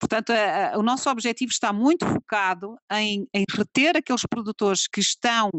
Portanto, 0.00 0.30
a, 0.30 0.74
a, 0.74 0.78
o 0.78 0.82
nosso 0.82 1.08
objetivo 1.08 1.52
está 1.52 1.72
muito 1.72 2.04
focado 2.04 2.76
em, 2.92 3.28
em, 3.32 3.44
reter 3.48 3.96
aqueles 3.96 4.22
produtores 4.28 4.88
que 4.88 5.00
estão 5.00 5.50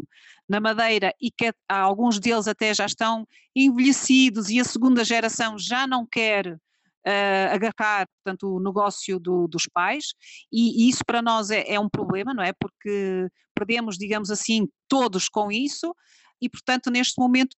na 0.46 0.60
Madeira 0.60 1.12
e 1.20 1.30
que 1.30 1.52
alguns 1.68 2.20
deles 2.20 2.46
até 2.46 2.74
já 2.74 2.84
estão 2.84 3.26
envelhecidos 3.56 4.50
e 4.50 4.60
a 4.60 4.64
segunda 4.64 5.02
geração 5.04 5.58
já 5.58 5.86
não 5.86 6.06
quer 6.06 6.46
uh, 6.46 7.54
agarrar 7.54 8.06
portanto, 8.22 8.54
o 8.54 8.60
negócio 8.60 9.18
do, 9.18 9.48
dos 9.48 9.66
pais 9.72 10.14
e, 10.52 10.84
e, 10.84 10.90
isso 10.90 11.02
para 11.06 11.22
nós 11.22 11.50
é, 11.50 11.64
é 11.66 11.80
um 11.80 11.88
problema, 11.88 12.34
não 12.34 12.42
é? 12.42 12.52
Porque 12.52 13.26
perdemos, 13.54 13.96
digamos 13.96 14.30
assim, 14.30 14.68
todos 14.86 15.28
com 15.30 15.50
isso 15.50 15.94
e, 16.40 16.48
portanto, 16.48 16.90
neste 16.90 17.18
momento 17.18 17.56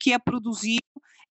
que 0.00 0.12
é 0.12 0.18
produzido 0.18 0.82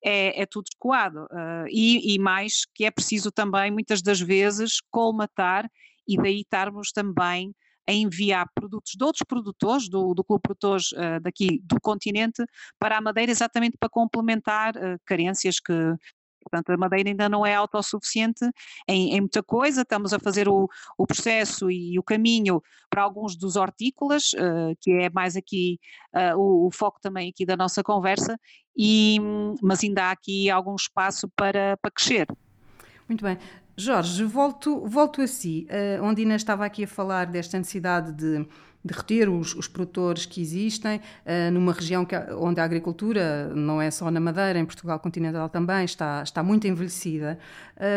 é, 0.03 0.41
é 0.41 0.45
tudo 0.45 0.65
escoado. 0.71 1.23
Uh, 1.25 1.67
e, 1.69 2.15
e, 2.15 2.19
mais 2.19 2.65
que 2.73 2.85
é 2.85 2.91
preciso 2.91 3.31
também, 3.31 3.71
muitas 3.71 4.01
das 4.01 4.19
vezes, 4.19 4.81
colmatar 4.91 5.69
e 6.07 6.17
daí 6.17 6.41
estarmos 6.41 6.91
também 6.91 7.53
a 7.89 7.93
enviar 7.93 8.49
produtos 8.53 8.93
de 8.97 9.03
outros 9.03 9.23
produtores, 9.25 9.89
do, 9.89 10.13
do 10.13 10.23
Clube 10.23 10.41
Produtores 10.41 10.91
uh, 10.91 11.21
daqui 11.21 11.61
do 11.63 11.79
continente, 11.79 12.43
para 12.77 12.97
a 12.97 13.01
Madeira, 13.01 13.31
exatamente 13.31 13.77
para 13.79 13.89
complementar 13.89 14.75
uh, 14.75 14.99
carências 15.05 15.59
que, 15.59 15.73
Portanto, 16.49 16.69
a 16.71 16.77
Madeira 16.77 17.09
ainda 17.09 17.29
não 17.29 17.45
é 17.45 17.55
autossuficiente 17.55 18.45
em, 18.87 19.15
em 19.15 19.21
muita 19.21 19.43
coisa, 19.43 19.81
estamos 19.81 20.13
a 20.13 20.19
fazer 20.19 20.47
o, 20.47 20.69
o, 20.97 21.07
processo 21.07 21.69
e 21.69 21.97
o 21.97 22.03
caminho 22.03 22.61
para 22.89 23.01
alguns 23.01 23.35
dos 23.35 23.55
hortícolas, 23.55 24.33
uh, 24.33 24.75
que 24.79 24.91
é 24.91 25.09
mais 25.09 25.35
aqui 25.35 25.79
uh, 26.13 26.37
o, 26.37 26.67
o, 26.67 26.71
foco 26.71 26.99
também 27.01 27.29
aqui 27.29 27.45
da 27.45 27.57
nossa 27.57 27.83
conversa, 27.83 28.39
e, 28.75 29.17
mas 29.61 29.83
ainda 29.83 30.05
há 30.05 30.11
aqui 30.11 30.49
algum 30.49 30.75
espaço 30.75 31.27
para, 31.35 31.77
para 31.77 31.91
crescer. 31.91 32.27
Muito 33.07 33.23
bem. 33.23 33.37
Jorge, 33.75 34.23
volto, 34.23 34.87
volto 34.87 35.21
a 35.21 35.27
si, 35.27 35.67
uh, 35.69 36.03
onde 36.03 36.23
ainda 36.23 36.35
estava 36.35 36.65
aqui 36.65 36.83
a 36.83 36.87
falar 36.87 37.25
desta 37.27 37.57
necessidade 37.57 38.11
de 38.13 38.47
de 38.87 38.93
reter 38.93 39.29
os, 39.29 39.53
os 39.55 39.67
produtores 39.67 40.25
que 40.25 40.41
existem 40.41 40.97
uh, 40.97 41.51
numa 41.51 41.73
região 41.73 42.05
que, 42.05 42.15
onde 42.37 42.59
a 42.59 42.63
agricultura, 42.63 43.53
não 43.53 43.81
é 43.81 43.91
só 43.91 44.09
na 44.09 44.19
Madeira, 44.19 44.57
em 44.57 44.65
Portugal 44.65 44.99
continental 44.99 45.49
também, 45.49 45.85
está, 45.85 46.23
está 46.23 46.41
muito 46.41 46.67
envelhecida. 46.67 47.37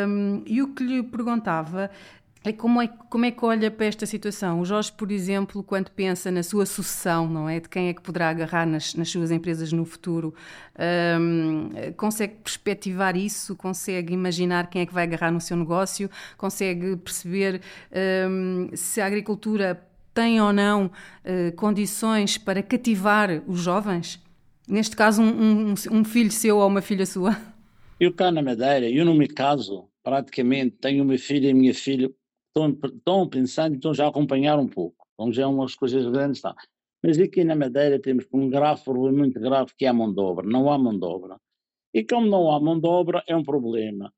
Um, 0.09 0.42
e 0.47 0.62
o 0.62 0.75
que 0.75 0.85
lhe 0.85 1.02
perguntava 1.02 1.90
é 2.42 2.52
como, 2.52 2.80
é 2.80 2.88
como 2.88 3.26
é 3.26 3.30
que 3.30 3.44
olha 3.44 3.70
para 3.70 3.85
esta 3.85 4.06
situação? 4.06 4.61
O 4.61 4.64
Jorge, 4.64 4.90
por 4.92 5.12
exemplo, 5.12 5.62
quando 5.62 5.90
pensa 5.90 6.30
na 6.30 6.42
sua 6.42 6.64
sucessão, 6.64 7.28
não 7.28 7.47
é? 7.47 7.61
De 7.61 7.68
quem 7.68 7.88
é 7.88 7.94
que 7.94 8.00
poderá 8.00 8.30
agarrar 8.30 8.66
nas, 8.66 8.94
nas 8.94 9.11
suas 9.11 9.30
empresas 9.30 9.73
no 9.73 9.85
futuro, 9.85 10.35
um, 11.20 11.70
consegue 11.99 12.37
perspectivar 12.42 13.14
isso? 13.14 13.54
Consegue 13.54 14.14
imaginar 14.14 14.70
quem 14.70 14.80
é 14.82 14.87
que 14.87 14.94
vai 14.94 15.04
agarrar 15.04 15.30
no 15.30 15.40
seu 15.40 15.54
negócio? 15.54 16.11
Consegue 16.38 16.97
perceber 16.97 17.61
um, 18.26 18.70
se 18.75 19.02
a 19.02 19.06
agricultura 19.06 19.87
tem 20.12 20.40
ou 20.40 20.52
não 20.52 20.87
uh, 20.87 21.55
condições 21.57 22.38
para 22.38 22.62
cativar 22.62 23.43
os 23.47 23.61
jovens? 23.61 24.23
Neste 24.69 24.97
caso, 24.97 25.23
um, 25.23 25.71
um, 25.71 25.75
um, 25.90 26.05
filho 26.05 26.31
seu 26.31 26.59
ou 26.59 26.67
uma 26.67 26.81
filha 26.83 27.07
sua? 27.07 27.37
Eu 27.99 28.14
cá 28.14 28.31
na 28.31 28.43
Madeira, 28.43 28.88
eu 28.88 29.05
no 29.05 29.14
meu 29.14 29.29
caso, 29.35 29.88
praticamente 30.02 30.76
tenho 30.76 31.02
uma 31.02 31.19
filha 31.19 31.49
e 31.49 31.55
minha 31.55 31.75
filha 31.75 32.11
estão, 32.49 32.79
estão 32.85 33.29
pensando 33.29 33.75
estão 33.75 33.93
já 33.93 34.07
a 34.07 34.09
acompanhar 34.09 34.59
um 34.59 34.69
pouco. 34.69 34.97
Então 35.14 35.33
já 35.33 35.43
é 35.43 35.47
umas 35.47 35.75
coisas 35.75 36.07
grandes, 36.07 36.40
tá. 36.40 36.55
Mas 37.02 37.19
aqui 37.19 37.45
na 37.45 37.57
Madeira 37.57 38.00
temos 38.00 38.26
um 38.33 38.49
grave 38.49 38.83
problema 38.85 39.19
muito 39.19 39.40
grave 39.40 39.73
que 39.76 39.85
é 39.85 39.88
a 39.88 39.93
mão 39.93 40.12
de 40.12 40.21
obra. 40.21 40.47
Não 40.47 40.71
há 40.71 40.79
mão 40.79 40.99
de 40.99 41.05
obra. 41.05 41.37
E 41.93 42.05
como 42.05 42.26
não 42.26 42.50
há 42.50 42.61
mão 42.61 42.79
de 42.79 42.87
obra, 42.87 43.23
é 43.26 43.35
um 43.35 43.43
problema. 43.43 44.12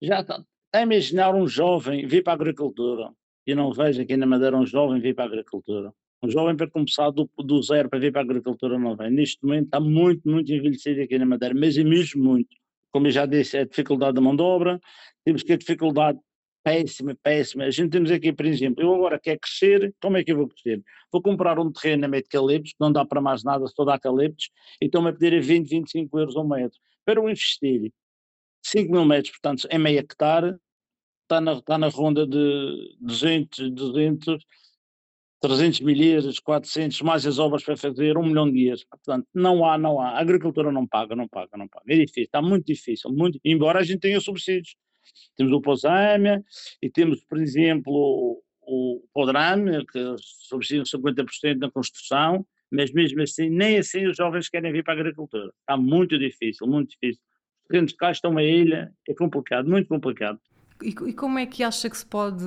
Já 0.00 0.20
está, 0.20 0.42
a 0.72 0.82
imaginar 0.82 1.34
um 1.34 1.48
jovem 1.48 2.06
vir 2.06 2.22
para 2.22 2.34
a 2.34 2.36
agricultura. 2.36 3.10
E 3.46 3.54
não 3.54 3.72
vejo 3.72 4.02
aqui 4.02 4.16
na 4.16 4.26
Madeira 4.26 4.56
um 4.56 4.66
jovem 4.66 5.00
vir 5.00 5.14
para 5.14 5.24
a 5.24 5.28
agricultura. 5.28 5.92
Um 6.22 6.28
jovem 6.28 6.56
para 6.56 6.68
começar 6.68 7.10
do, 7.10 7.30
do 7.38 7.62
zero 7.62 7.88
para 7.88 7.98
vir 7.98 8.10
para 8.10 8.22
a 8.22 8.24
agricultura 8.24 8.78
não 8.78 8.96
vem. 8.96 9.10
Neste 9.10 9.44
momento 9.44 9.66
está 9.66 9.80
muito, 9.80 10.28
muito 10.28 10.52
envelhecido 10.52 11.00
aqui 11.02 11.18
na 11.18 11.26
Madeira, 11.26 11.54
mas 11.54 11.76
é 11.78 11.84
mesmo 11.84 12.22
muito. 12.22 12.56
Como 12.90 13.06
eu 13.06 13.10
já 13.10 13.26
disse, 13.26 13.56
é 13.56 13.60
a 13.60 13.66
dificuldade 13.66 14.14
da 14.14 14.20
mão 14.20 14.34
de 14.34 14.42
obra, 14.42 14.80
temos 15.24 15.42
que 15.42 15.48
ter 15.48 15.58
dificuldade 15.58 16.18
péssima, 16.64 17.16
péssima. 17.22 17.64
A 17.64 17.70
gente 17.70 17.90
temos 17.90 18.10
aqui, 18.10 18.32
por 18.32 18.44
exemplo, 18.44 18.82
eu 18.82 18.92
agora 18.92 19.20
quero 19.20 19.38
crescer, 19.38 19.94
como 20.02 20.16
é 20.16 20.24
que 20.24 20.32
eu 20.32 20.36
vou 20.36 20.48
crescer? 20.48 20.82
Vou 21.12 21.22
comprar 21.22 21.60
um 21.60 21.70
terreno 21.70 22.06
a 22.06 22.08
meio 22.08 22.24
de 22.24 22.28
caliptos, 22.28 22.74
não 22.80 22.90
dá 22.90 23.04
para 23.04 23.20
mais 23.20 23.44
nada 23.44 23.64
estou 23.64 23.88
a 23.88 24.00
caliptos, 24.00 24.50
e 24.82 24.86
estão-me 24.86 25.10
a 25.10 25.12
pedir 25.12 25.36
a 25.36 25.40
20, 25.40 25.68
25 25.68 26.18
euros 26.18 26.36
ao 26.36 26.48
metro. 26.48 26.76
Para 27.04 27.20
eu 27.20 27.28
investir 27.28 27.92
5 28.64 28.90
mil 28.90 29.04
metros, 29.04 29.30
portanto, 29.30 29.68
em 29.70 29.78
meio 29.78 30.00
hectare, 30.00 30.56
está 31.26 31.40
na, 31.40 31.52
está 31.54 31.76
na 31.76 31.88
ronda 31.88 32.26
de 32.26 32.96
200, 33.00 33.70
200, 33.72 34.46
300 35.40 35.80
milheiros, 35.80 36.38
400, 36.38 37.02
mais 37.02 37.26
as 37.26 37.38
obras 37.38 37.62
para 37.62 37.76
fazer, 37.76 38.16
um 38.16 38.24
milhão 38.24 38.46
de 38.46 38.54
dias. 38.54 38.84
Portanto, 38.84 39.26
não 39.34 39.64
há, 39.64 39.76
não 39.76 40.00
há. 40.00 40.10
A 40.10 40.20
agricultura 40.20 40.72
não 40.72 40.86
paga, 40.86 41.14
não 41.14 41.28
paga, 41.28 41.56
não 41.56 41.68
paga. 41.68 41.84
É 41.88 41.96
difícil, 41.96 42.24
está 42.24 42.40
muito 42.40 42.66
difícil, 42.66 43.10
muito, 43.12 43.38
embora 43.44 43.80
a 43.80 43.82
gente 43.82 44.00
tenha 44.00 44.20
subsídios. 44.20 44.76
Temos 45.36 45.52
o 45.52 45.60
Pousâmia 45.60 46.42
e 46.82 46.90
temos, 46.90 47.22
por 47.24 47.38
exemplo, 47.38 48.42
o 48.62 49.02
Podrame, 49.12 49.84
que 49.86 50.16
subsidiam 50.18 50.84
50% 50.84 51.58
na 51.58 51.70
construção, 51.70 52.44
mas 52.70 52.92
mesmo 52.92 53.22
assim, 53.22 53.48
nem 53.48 53.78
assim 53.78 54.06
os 54.06 54.16
jovens 54.16 54.48
querem 54.48 54.72
vir 54.72 54.82
para 54.82 54.94
a 54.94 54.96
agricultura. 54.96 55.52
Está 55.60 55.76
muito 55.76 56.18
difícil, 56.18 56.66
muito 56.66 56.90
difícil. 56.90 57.22
Os 57.62 57.68
terrenos 57.68 57.92
cá 57.92 58.10
estão 58.10 58.32
uma 58.32 58.42
ilha, 58.42 58.92
é 59.08 59.14
complicado, 59.14 59.68
muito 59.68 59.88
complicado. 59.88 60.40
E, 60.86 60.92
como 61.14 61.36
é 61.36 61.46
que 61.46 61.64
acha 61.64 61.90
que 61.90 61.98
se 61.98 62.06
pode 62.06 62.44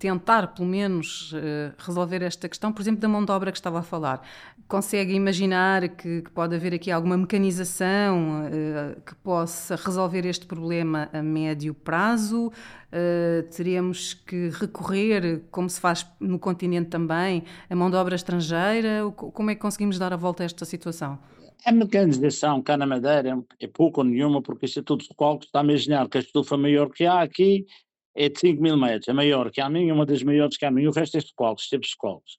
tentar, 0.00 0.48
pelo 0.48 0.66
menos, 0.66 1.32
eh, 1.32 1.70
resolver 1.78 2.22
esta 2.22 2.48
questão, 2.48 2.72
por 2.72 2.82
exemplo, 2.82 3.00
da 3.00 3.06
mão 3.06 3.24
de 3.24 3.30
obra 3.30 3.52
que 3.52 3.58
estava 3.58 3.78
a 3.78 3.82
falar? 3.84 4.20
Consegue 4.66 5.14
imaginar 5.14 5.88
que, 5.90 6.22
que 6.22 6.30
pode 6.32 6.56
haver 6.56 6.74
aqui 6.74 6.90
alguma 6.90 7.16
mecanização 7.16 8.42
uh, 8.42 9.00
que 9.02 9.14
possa 9.14 9.76
resolver 9.76 10.26
este 10.26 10.44
problema 10.44 11.08
a 11.12 11.22
médio 11.22 11.72
prazo? 11.72 12.48
Uh, 12.48 13.48
teríamos 13.56 14.12
que 14.12 14.48
recorrer, 14.48 15.44
como 15.52 15.70
se 15.70 15.80
faz 15.80 16.04
no 16.18 16.38
continente 16.38 16.90
também, 16.90 17.44
a 17.70 17.76
mão 17.76 17.88
de 17.90 17.96
obra 17.96 18.16
estrangeira? 18.16 19.08
Como 19.14 19.50
é 19.50 19.54
que 19.54 19.60
conseguimos 19.60 20.00
dar 20.00 20.12
a 20.12 20.16
volta 20.16 20.42
a 20.42 20.46
esta 20.46 20.64
situação? 20.64 21.16
A 21.64 21.72
mecanização 21.72 22.62
cá 22.62 22.76
na 22.76 22.86
Madeira 22.86 23.44
é 23.60 23.66
pouco 23.66 24.00
ou 24.00 24.06
nenhuma, 24.06 24.40
porque 24.40 24.64
o 24.64 24.68
Instituto 24.68 25.02
de 25.02 25.08
Cálculo 25.08 25.44
está 25.44 25.60
a 25.60 25.64
imaginar 25.64 26.08
que 26.08 26.18
a 26.18 26.20
estufa 26.20 26.56
maior 26.56 26.90
que 26.90 27.04
há 27.04 27.20
aqui 27.20 27.66
é 28.14 28.28
de 28.28 28.38
5 28.38 28.62
mil 28.62 28.76
metros, 28.76 29.08
é 29.08 29.12
maior 29.12 29.50
que 29.50 29.60
a 29.60 29.68
minha, 29.68 29.92
uma 29.92 30.06
das 30.06 30.22
maiores 30.22 30.56
que 30.56 30.64
a 30.64 30.70
minha, 30.70 30.88
o 30.88 30.92
resto 30.92 31.16
é 31.16 31.18
escolas, 31.18 31.62
tipos 31.62 31.88
de 31.88 31.92
escolas. 31.92 32.38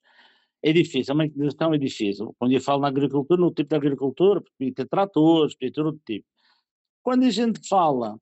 É 0.62 0.72
difícil, 0.72 1.12
a 1.12 1.16
mecanização 1.16 1.74
é 1.74 1.78
difícil. 1.78 2.34
Quando 2.38 2.52
eu 2.52 2.60
falo 2.60 2.82
na 2.82 2.88
agricultura, 2.88 3.40
no 3.40 3.52
tipo 3.52 3.70
de 3.70 3.76
agricultura, 3.76 4.42
podia 4.42 4.74
ter 4.74 4.88
tratores, 4.88 5.54
podia 5.54 5.72
ter 5.72 5.80
outro 5.82 6.02
tipo. 6.04 6.26
Quando 7.02 7.24
a 7.24 7.30
gente 7.30 7.66
fala 7.68 8.18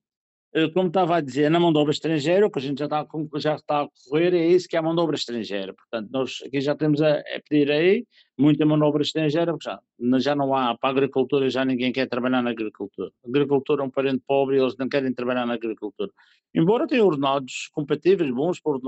como 0.73 0.87
estava 0.87 1.17
a 1.17 1.21
dizer, 1.21 1.49
na 1.49 1.59
mão 1.59 1.71
de 1.71 1.77
obra 1.77 1.91
estrangeira, 1.91 2.47
o 2.47 2.49
que 2.49 2.57
a 2.57 2.61
gente 2.61 2.79
já 2.79 2.85
está, 2.85 3.05
já 3.35 3.55
está 3.55 3.81
a 3.83 3.87
correr 4.09 4.33
é 4.33 4.47
isso 4.47 4.67
que 4.67 4.75
é 4.75 4.79
a 4.79 4.81
mão 4.81 4.95
de 4.95 5.01
obra 5.01 5.15
estrangeira. 5.15 5.73
Portanto, 5.73 6.09
nós 6.11 6.39
aqui 6.45 6.59
já 6.59 6.75
temos 6.75 7.01
a, 7.01 7.19
a 7.19 7.41
pedir 7.47 7.71
aí 7.71 8.05
muita 8.37 8.65
mão 8.65 8.77
de 8.77 8.83
obra 8.83 9.03
estrangeira, 9.03 9.51
porque 9.51 9.69
já, 9.69 9.79
já 10.19 10.35
não 10.35 10.55
há, 10.55 10.75
para 10.77 10.89
a 10.89 10.91
agricultura 10.91 11.49
já 11.49 11.63
ninguém 11.63 11.91
quer 11.91 12.07
trabalhar 12.07 12.41
na 12.41 12.49
agricultura. 12.49 13.11
A 13.23 13.29
agricultura 13.29 13.83
é 13.83 13.85
um 13.85 13.91
parente 13.91 14.23
pobre 14.25 14.57
e 14.57 14.59
eles 14.59 14.75
não 14.77 14.89
querem 14.89 15.13
trabalhar 15.13 15.45
na 15.45 15.53
agricultura. 15.53 16.11
Embora 16.53 16.87
tenham 16.87 17.05
ordenados 17.05 17.69
compatíveis, 17.71 18.31
bons 18.31 18.59
para, 18.59 18.79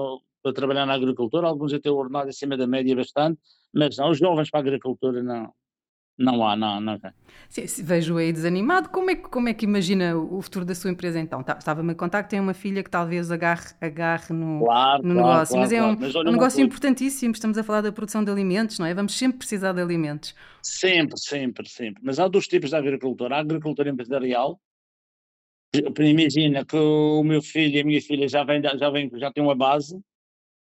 para 0.42 0.54
trabalhar 0.54 0.88
na 0.88 0.94
agricultura, 0.94 1.48
alguns 1.48 1.74
até 1.74 1.92
ordenado 1.92 2.30
acima 2.30 2.58
da 2.58 2.66
média 2.66 2.96
bastante, 2.96 3.40
mas 3.74 3.98
não, 3.98 4.10
os 4.10 4.18
jovens 4.18 4.50
para 4.50 4.62
a 4.62 4.64
agricultura 4.64 5.22
não, 5.22 5.54
não 6.22 6.48
há, 6.48 6.56
não, 6.56 6.80
não 6.80 7.00
tem. 7.00 7.12
Sim, 7.50 7.84
vejo 7.84 8.18
aí 8.18 8.32
desanimado. 8.32 8.90
Como 8.90 9.12
é, 9.12 9.16
como 9.16 9.50
é 9.50 9.54
que 9.54 9.66
imagina 9.66 10.16
o 10.16 10.42
futuro 10.42 10.64
da 10.64 10.74
sua 10.74 10.90
empresa 10.90 11.20
então? 11.20 11.44
Tá, 11.44 11.58
estava-me 11.58 11.92
a 11.92 11.96
contar 11.96 12.24
que 12.24 12.30
tem 12.30 12.40
uma 12.40 12.54
filha 12.54 12.84
que 12.84 12.90
talvez 12.90 13.30
agarre, 13.32 13.74
agarre 13.82 14.34
no, 14.34 14.64
claro, 14.64 15.04
no 15.04 15.16
claro, 15.16 15.28
negócio, 15.28 15.56
claro, 15.56 15.62
mas 15.62 15.72
é 15.72 15.84
um, 15.84 15.98
mas 16.00 16.16
um 16.16 16.32
negócio 16.32 16.64
importantíssimo. 16.64 17.34
Estamos 17.34 17.58
a 17.58 17.64
falar 17.64 17.82
da 17.82 17.92
produção 17.92 18.24
de 18.24 18.32
alimentos, 18.32 18.80
não 18.80 18.86
é? 18.86 18.94
Vamos 18.94 19.18
sempre 19.18 19.40
precisar 19.40 19.74
de 19.74 19.82
alimentos. 19.82 20.34
Sempre, 20.62 21.20
sempre, 21.20 21.68
sempre. 21.68 22.02
Mas 22.04 22.20
há 22.20 22.28
dois 22.28 22.48
tipos 22.48 22.70
de 22.70 22.76
agricultura. 22.76 23.36
A 23.36 23.40
agricultura 23.40 23.90
empresarial. 23.90 24.60
Imagina 26.00 26.66
que 26.66 26.76
o 26.76 27.24
meu 27.24 27.42
filho 27.42 27.78
e 27.78 27.82
a 27.82 27.84
minha 27.84 28.02
filha 28.02 28.28
já 28.28 28.44
vêm, 28.44 28.62
já 28.62 28.90
vêm, 28.90 29.10
já 29.16 29.32
têm 29.32 29.44
uma 29.44 29.56
base 29.56 30.02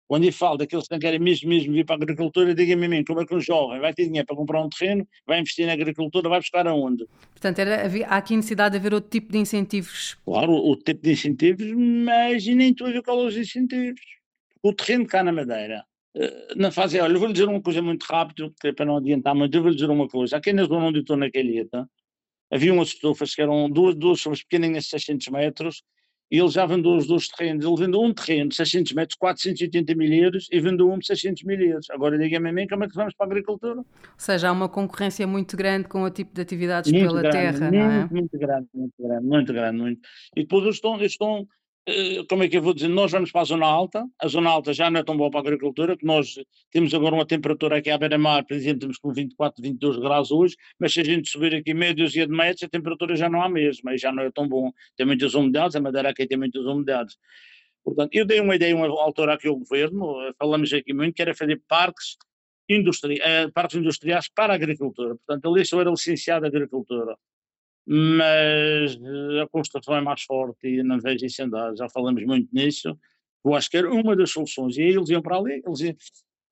quando 0.07 0.23
ele 0.23 0.31
fala 0.31 0.57
daqueles 0.57 0.87
que 0.87 0.99
querem 0.99 1.19
mesmo, 1.19 1.49
mesmo 1.49 1.73
vir 1.73 1.85
para 1.85 1.95
a 1.95 1.97
agricultura, 1.97 2.53
diga-me 2.53 2.85
a 2.85 2.89
mim, 2.89 3.03
como 3.03 3.21
é 3.21 3.25
que 3.25 3.35
um 3.35 3.39
jovem 3.39 3.79
vai 3.79 3.93
ter 3.93 4.05
dinheiro 4.05 4.25
para 4.25 4.35
comprar 4.35 4.61
um 4.61 4.69
terreno, 4.69 5.07
vai 5.25 5.39
investir 5.39 5.65
na 5.65 5.73
agricultura, 5.73 6.29
vai 6.29 6.39
buscar 6.39 6.67
aonde? 6.67 7.05
Portanto, 7.31 7.59
era, 7.59 7.85
havia, 7.85 8.07
há 8.07 8.17
aqui 8.17 8.35
necessidade 8.35 8.73
de 8.73 8.77
haver 8.77 8.93
outro 8.93 9.09
tipo 9.09 9.31
de 9.31 9.39
incentivos. 9.39 10.15
Claro, 10.23 10.51
outro 10.51 10.85
tipo 10.85 11.01
de 11.01 11.11
incentivos, 11.11 11.71
mas 11.75 12.45
nem 12.45 12.73
tu 12.73 12.85
a 12.85 13.03
qual 13.03 13.25
os 13.25 13.35
incentivos. 13.35 14.01
O 14.61 14.73
terreno 14.73 15.07
cá 15.07 15.23
na 15.23 15.31
Madeira, 15.31 15.83
eh, 16.15 16.53
na 16.55 16.71
fase, 16.71 16.99
olha, 16.99 17.17
vou-lhe 17.17 17.33
dizer 17.33 17.47
uma 17.47 17.61
coisa 17.61 17.81
muito 17.81 18.03
rápido, 18.03 18.53
é 18.63 18.71
para 18.71 18.85
não 18.85 18.97
adiantar 18.97 19.35
muito, 19.35 19.55
eu 19.55 19.61
vou-lhe 19.61 19.75
dizer 19.75 19.89
uma 19.89 20.07
coisa. 20.07 20.37
Aqui 20.37 20.53
na 20.53 20.63
zona 20.63 20.85
onde 20.85 20.99
eu 20.99 21.01
estou 21.01 21.17
na 21.17 21.29
Calheta, 21.31 21.89
havia 22.51 22.73
umas 22.73 22.89
estufas 22.89 23.33
que 23.33 23.41
eram 23.41 23.69
duas, 23.69 23.95
duas 23.95 24.19
estufas 24.19 24.43
pequenas 24.43 24.83
de 24.83 24.89
600 24.89 25.27
metros, 25.29 25.83
ele 26.29 26.47
já 26.49 26.65
vendeu 26.65 26.95
os 26.95 27.07
dois 27.07 27.27
terrenos. 27.27 27.65
Ele 27.65 27.75
vendeu 27.75 28.01
um 28.01 28.13
terreno 28.13 28.49
de 28.49 28.55
600 28.55 28.93
metros, 28.93 29.17
480 29.17 29.95
mil 29.95 30.11
euros, 30.11 30.47
e 30.51 30.59
vendeu 30.59 30.91
um 30.91 30.97
de 30.97 31.05
600 31.05 31.43
mil 31.43 31.59
euros. 31.59 31.89
Agora 31.89 32.17
diga-me 32.17 32.49
a 32.49 32.53
mim 32.53 32.67
como 32.67 32.83
é 32.83 32.87
que 32.87 32.95
vamos 32.95 33.13
para 33.13 33.25
a 33.25 33.29
agricultura. 33.29 33.79
Ou 33.79 33.85
seja, 34.17 34.49
há 34.49 34.51
uma 34.51 34.67
concorrência 34.67 35.25
muito 35.27 35.55
grande 35.55 35.87
com 35.87 36.03
o 36.03 36.09
tipo 36.09 36.33
de 36.33 36.41
atividades 36.41 36.91
muito 36.91 37.07
pela 37.07 37.21
grande, 37.21 37.37
terra, 37.37 37.71
muito, 37.71 37.73
não 37.73 37.91
é? 37.91 38.07
Muito 38.11 38.37
grande, 38.37 38.67
muito 38.73 38.93
grande, 38.99 39.25
muito 39.25 39.53
grande. 39.53 39.77
Muito. 39.77 40.01
E 40.35 40.41
depois 40.41 40.63
eles 40.63 40.75
estão, 40.75 40.95
eles 40.95 41.11
estão 41.11 41.47
como 42.27 42.43
é 42.43 42.49
que 42.49 42.57
eu 42.57 42.61
vou 42.63 42.73
dizer, 42.73 42.87
nós 42.87 43.11
vamos 43.11 43.31
para 43.31 43.41
a 43.41 43.45
zona 43.45 43.67
alta, 43.67 44.03
a 44.19 44.27
zona 44.27 44.49
alta 44.49 44.73
já 44.73 44.89
não 44.89 44.99
é 44.99 45.03
tão 45.03 45.15
boa 45.15 45.29
para 45.29 45.41
a 45.41 45.43
agricultura, 45.43 45.95
que 45.95 46.05
nós 46.05 46.35
temos 46.71 46.91
agora 46.95 47.13
uma 47.13 47.25
temperatura 47.27 47.77
aqui 47.77 47.91
à 47.91 47.97
beira-mar, 47.97 48.43
por 48.43 48.55
exemplo, 48.55 48.79
temos 48.79 48.97
com 48.97 49.13
24, 49.13 49.61
22 49.61 49.97
graus 49.97 50.31
hoje, 50.31 50.55
mas 50.79 50.93
se 50.93 51.01
a 51.01 51.03
gente 51.03 51.29
subir 51.29 51.53
aqui 51.53 51.75
meio 51.75 51.95
dúzia 51.95 52.25
de 52.25 52.33
metros, 52.33 52.63
a 52.63 52.69
temperatura 52.69 53.15
já 53.15 53.29
não 53.29 53.41
é 53.41 53.45
a 53.45 53.49
mesma, 53.49 53.93
e 53.93 53.97
já 53.99 54.11
não 54.11 54.23
é 54.23 54.31
tão 54.31 54.47
bom. 54.47 54.71
Tem 54.97 55.05
muitas 55.05 55.35
umidades, 55.35 55.75
a 55.75 55.79
madeira 55.79 56.09
aqui 56.09 56.25
tem 56.25 56.37
muitas 56.37 56.65
umidades. 56.65 57.17
Portanto, 57.83 58.15
eu 58.15 58.25
dei 58.25 58.39
uma 58.39 58.55
ideia 58.55 58.75
uma 58.75 58.87
altura 58.87 59.35
aqui 59.35 59.47
ao 59.47 59.55
governo, 59.55 60.19
eh, 60.21 60.33
falamos 60.39 60.73
aqui 60.73 60.91
muito, 60.91 61.13
que 61.13 61.21
era 61.21 61.35
fazer 61.35 61.61
parques, 61.67 62.17
industri 62.67 63.19
eh, 63.21 63.47
parques 63.53 63.77
industriais 63.77 64.27
para 64.27 64.53
a 64.53 64.55
agricultura. 64.55 65.15
Portanto, 65.15 65.53
ali 65.53 65.63
eu 65.71 65.81
era 65.81 65.91
licenciado 65.91 66.41
de 66.41 66.47
agricultura 66.47 67.15
mas 67.85 68.95
eh, 68.95 69.41
a 69.41 69.47
construção 69.47 69.95
é 69.95 70.01
mais 70.01 70.23
forte 70.23 70.67
e 70.67 70.83
não 70.83 70.99
vejo 70.99 71.25
isso 71.25 71.43
andar, 71.43 71.75
já 71.75 71.87
falamos 71.89 72.23
muito 72.23 72.49
nisso, 72.53 72.97
eu 73.43 73.53
acho 73.53 73.69
que 73.69 73.77
era 73.77 73.91
uma 73.91 74.15
das 74.15 74.31
soluções, 74.31 74.77
e 74.77 74.81
aí 74.81 74.89
eles 74.89 75.09
iam 75.09 75.21
para 75.21 75.37
ali, 75.37 75.61
eles 75.65 75.79
iam, 75.81 75.95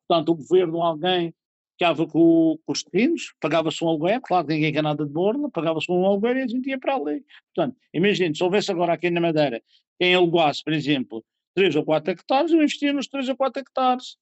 portanto 0.07 0.29
o 0.29 0.35
governo, 0.35 0.81
alguém 0.81 1.33
ficava 1.73 2.05
com, 2.07 2.57
com 2.65 2.71
os 2.71 2.83
terrenos, 2.83 3.33
pagava-se 3.39 3.83
um 3.83 3.89
aluguel, 3.89 4.21
claro 4.21 4.47
que 4.47 4.53
ninguém 4.53 4.71
quer 4.71 4.83
nada 4.83 5.05
de 5.05 5.11
bordo, 5.11 5.49
pagava-se 5.49 5.91
um 5.91 6.05
aluguel 6.05 6.37
e 6.37 6.41
a 6.43 6.47
gente 6.47 6.69
ia 6.69 6.79
para 6.79 6.95
ali. 6.95 7.25
Portanto, 7.53 7.77
imagine, 7.93 8.35
se 8.35 8.43
houvesse 8.43 8.71
agora 8.71 8.93
aqui 8.93 9.09
na 9.09 9.19
Madeira, 9.19 9.61
quem 9.99 10.13
alugasse, 10.13 10.63
por 10.63 10.73
exemplo, 10.73 11.25
3 11.55 11.75
ou 11.75 11.83
4 11.83 12.11
hectares, 12.11 12.51
eu 12.51 12.61
investia 12.61 12.93
nos 12.93 13.07
3 13.07 13.29
ou 13.29 13.35
4 13.35 13.61
hectares. 13.61 14.17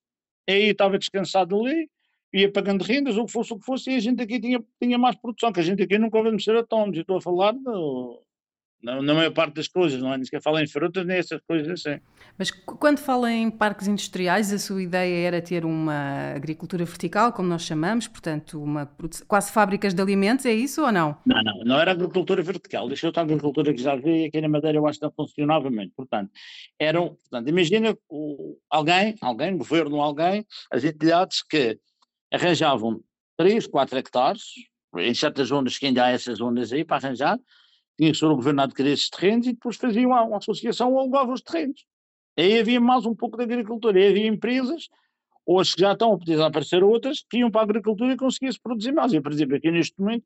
E 0.47 0.53
aí 0.53 0.63
estava 0.69 0.97
descansado 0.97 1.59
ali, 1.59 1.89
ia 2.33 2.51
pagando 2.51 2.83
rendas, 2.83 3.17
ou 3.17 3.23
o 3.23 3.25
que 3.25 3.31
fosse 3.31 3.53
o 3.53 3.59
que 3.59 3.65
fosse, 3.65 3.91
e 3.91 3.95
a 3.95 3.99
gente 3.99 4.21
aqui 4.21 4.39
tinha, 4.39 4.63
tinha 4.81 4.97
mais 4.97 5.15
produção, 5.15 5.51
que 5.51 5.59
a 5.59 5.63
gente 5.63 5.83
aqui 5.83 5.97
nunca 5.97 6.21
vamos 6.21 6.43
ser 6.43 6.55
autónomos. 6.55 6.97
Eu 6.97 7.01
estou 7.01 7.17
a 7.17 7.21
falar 7.21 7.51
do, 7.53 8.23
na, 8.81 9.01
na 9.01 9.13
maior 9.13 9.31
parte 9.31 9.55
das 9.55 9.67
coisas, 9.67 10.01
não 10.01 10.11
é? 10.11 10.17
Nem 10.17 10.25
sequer 10.25 10.41
fala 10.41 10.61
em 10.61 10.67
frutas, 10.67 11.05
nem 11.05 11.17
essas 11.17 11.39
coisas 11.41 11.69
assim. 11.69 12.01
Mas 12.37 12.49
quando 12.49 12.97
fala 12.97 13.31
em 13.31 13.49
parques 13.51 13.87
industriais, 13.87 14.51
a 14.51 14.57
sua 14.57 14.81
ideia 14.81 15.27
era 15.27 15.41
ter 15.41 15.65
uma 15.65 16.33
agricultura 16.35 16.83
vertical, 16.83 17.31
como 17.31 17.47
nós 17.47 17.63
chamamos, 17.63 18.07
portanto, 18.07 18.61
uma 18.61 18.89
quase 19.27 19.51
fábricas 19.51 19.93
de 19.93 20.01
alimentos, 20.01 20.45
é 20.45 20.53
isso 20.53 20.81
ou 20.81 20.91
não? 20.91 21.15
Não, 21.25 21.43
não, 21.43 21.63
não 21.63 21.79
era 21.79 21.91
agricultura 21.91 22.41
vertical. 22.41 22.87
Deixa 22.87 23.05
eu 23.05 23.09
outra 23.09 23.21
agricultura 23.21 23.73
que 23.73 23.81
já 23.81 23.95
vi 23.95 24.25
aqui 24.25 24.41
na 24.41 24.49
Madeira, 24.49 24.77
eu 24.77 24.87
acho 24.87 24.99
que 24.99 25.05
não 25.05 25.11
funcionava 25.11 25.69
muito. 25.69 25.93
Portanto, 25.95 26.31
eram, 26.79 27.09
portanto, 27.09 27.47
imagina 27.47 27.95
o, 28.09 28.57
alguém, 28.69 29.15
alguém, 29.21 29.57
governo, 29.57 30.01
alguém, 30.01 30.45
as 30.71 30.83
entidades 30.83 31.43
que 31.43 31.77
arranjavam 32.31 33.03
3, 33.37 33.67
4 33.67 33.97
hectares, 33.97 34.43
em 34.97 35.13
certas 35.13 35.49
zonas 35.49 35.77
que 35.77 35.85
ainda 35.85 36.05
há 36.05 36.09
essas 36.09 36.37
zonas 36.37 36.71
aí 36.71 36.83
para 36.83 36.97
arranjar, 36.97 37.39
tinha 37.97 38.11
que 38.11 38.17
ser 38.17 38.25
o 38.25 38.35
governo 38.35 38.61
adquirir 38.61 38.93
esses 38.93 39.09
terrenos 39.09 39.47
e 39.47 39.53
depois 39.53 39.77
faziam 39.77 40.11
uma, 40.11 40.37
associação 40.37 40.93
ou 40.93 40.99
alugavam 40.99 41.33
os 41.33 41.41
terrenos. 41.41 41.85
Aí 42.37 42.59
havia 42.59 42.79
mais 42.79 43.05
um 43.05 43.15
pouco 43.15 43.37
de 43.37 43.43
agricultura, 43.43 43.99
aí 43.99 44.07
havia 44.07 44.27
empresas, 44.27 44.89
hoje 45.45 45.75
que 45.75 45.81
já 45.81 45.91
estão 45.93 46.17
poder 46.17 46.41
aparecer 46.41 46.83
outras, 46.83 47.23
que 47.29 47.37
iam 47.37 47.51
para 47.51 47.61
a 47.61 47.63
agricultura 47.63 48.13
e 48.13 48.17
conseguia-se 48.17 48.59
produzir 48.59 48.91
mais. 48.91 49.13
Eu, 49.13 49.21
por 49.21 49.31
exemplo, 49.31 49.55
aqui 49.55 49.69
neste 49.69 49.99
momento, 49.99 50.25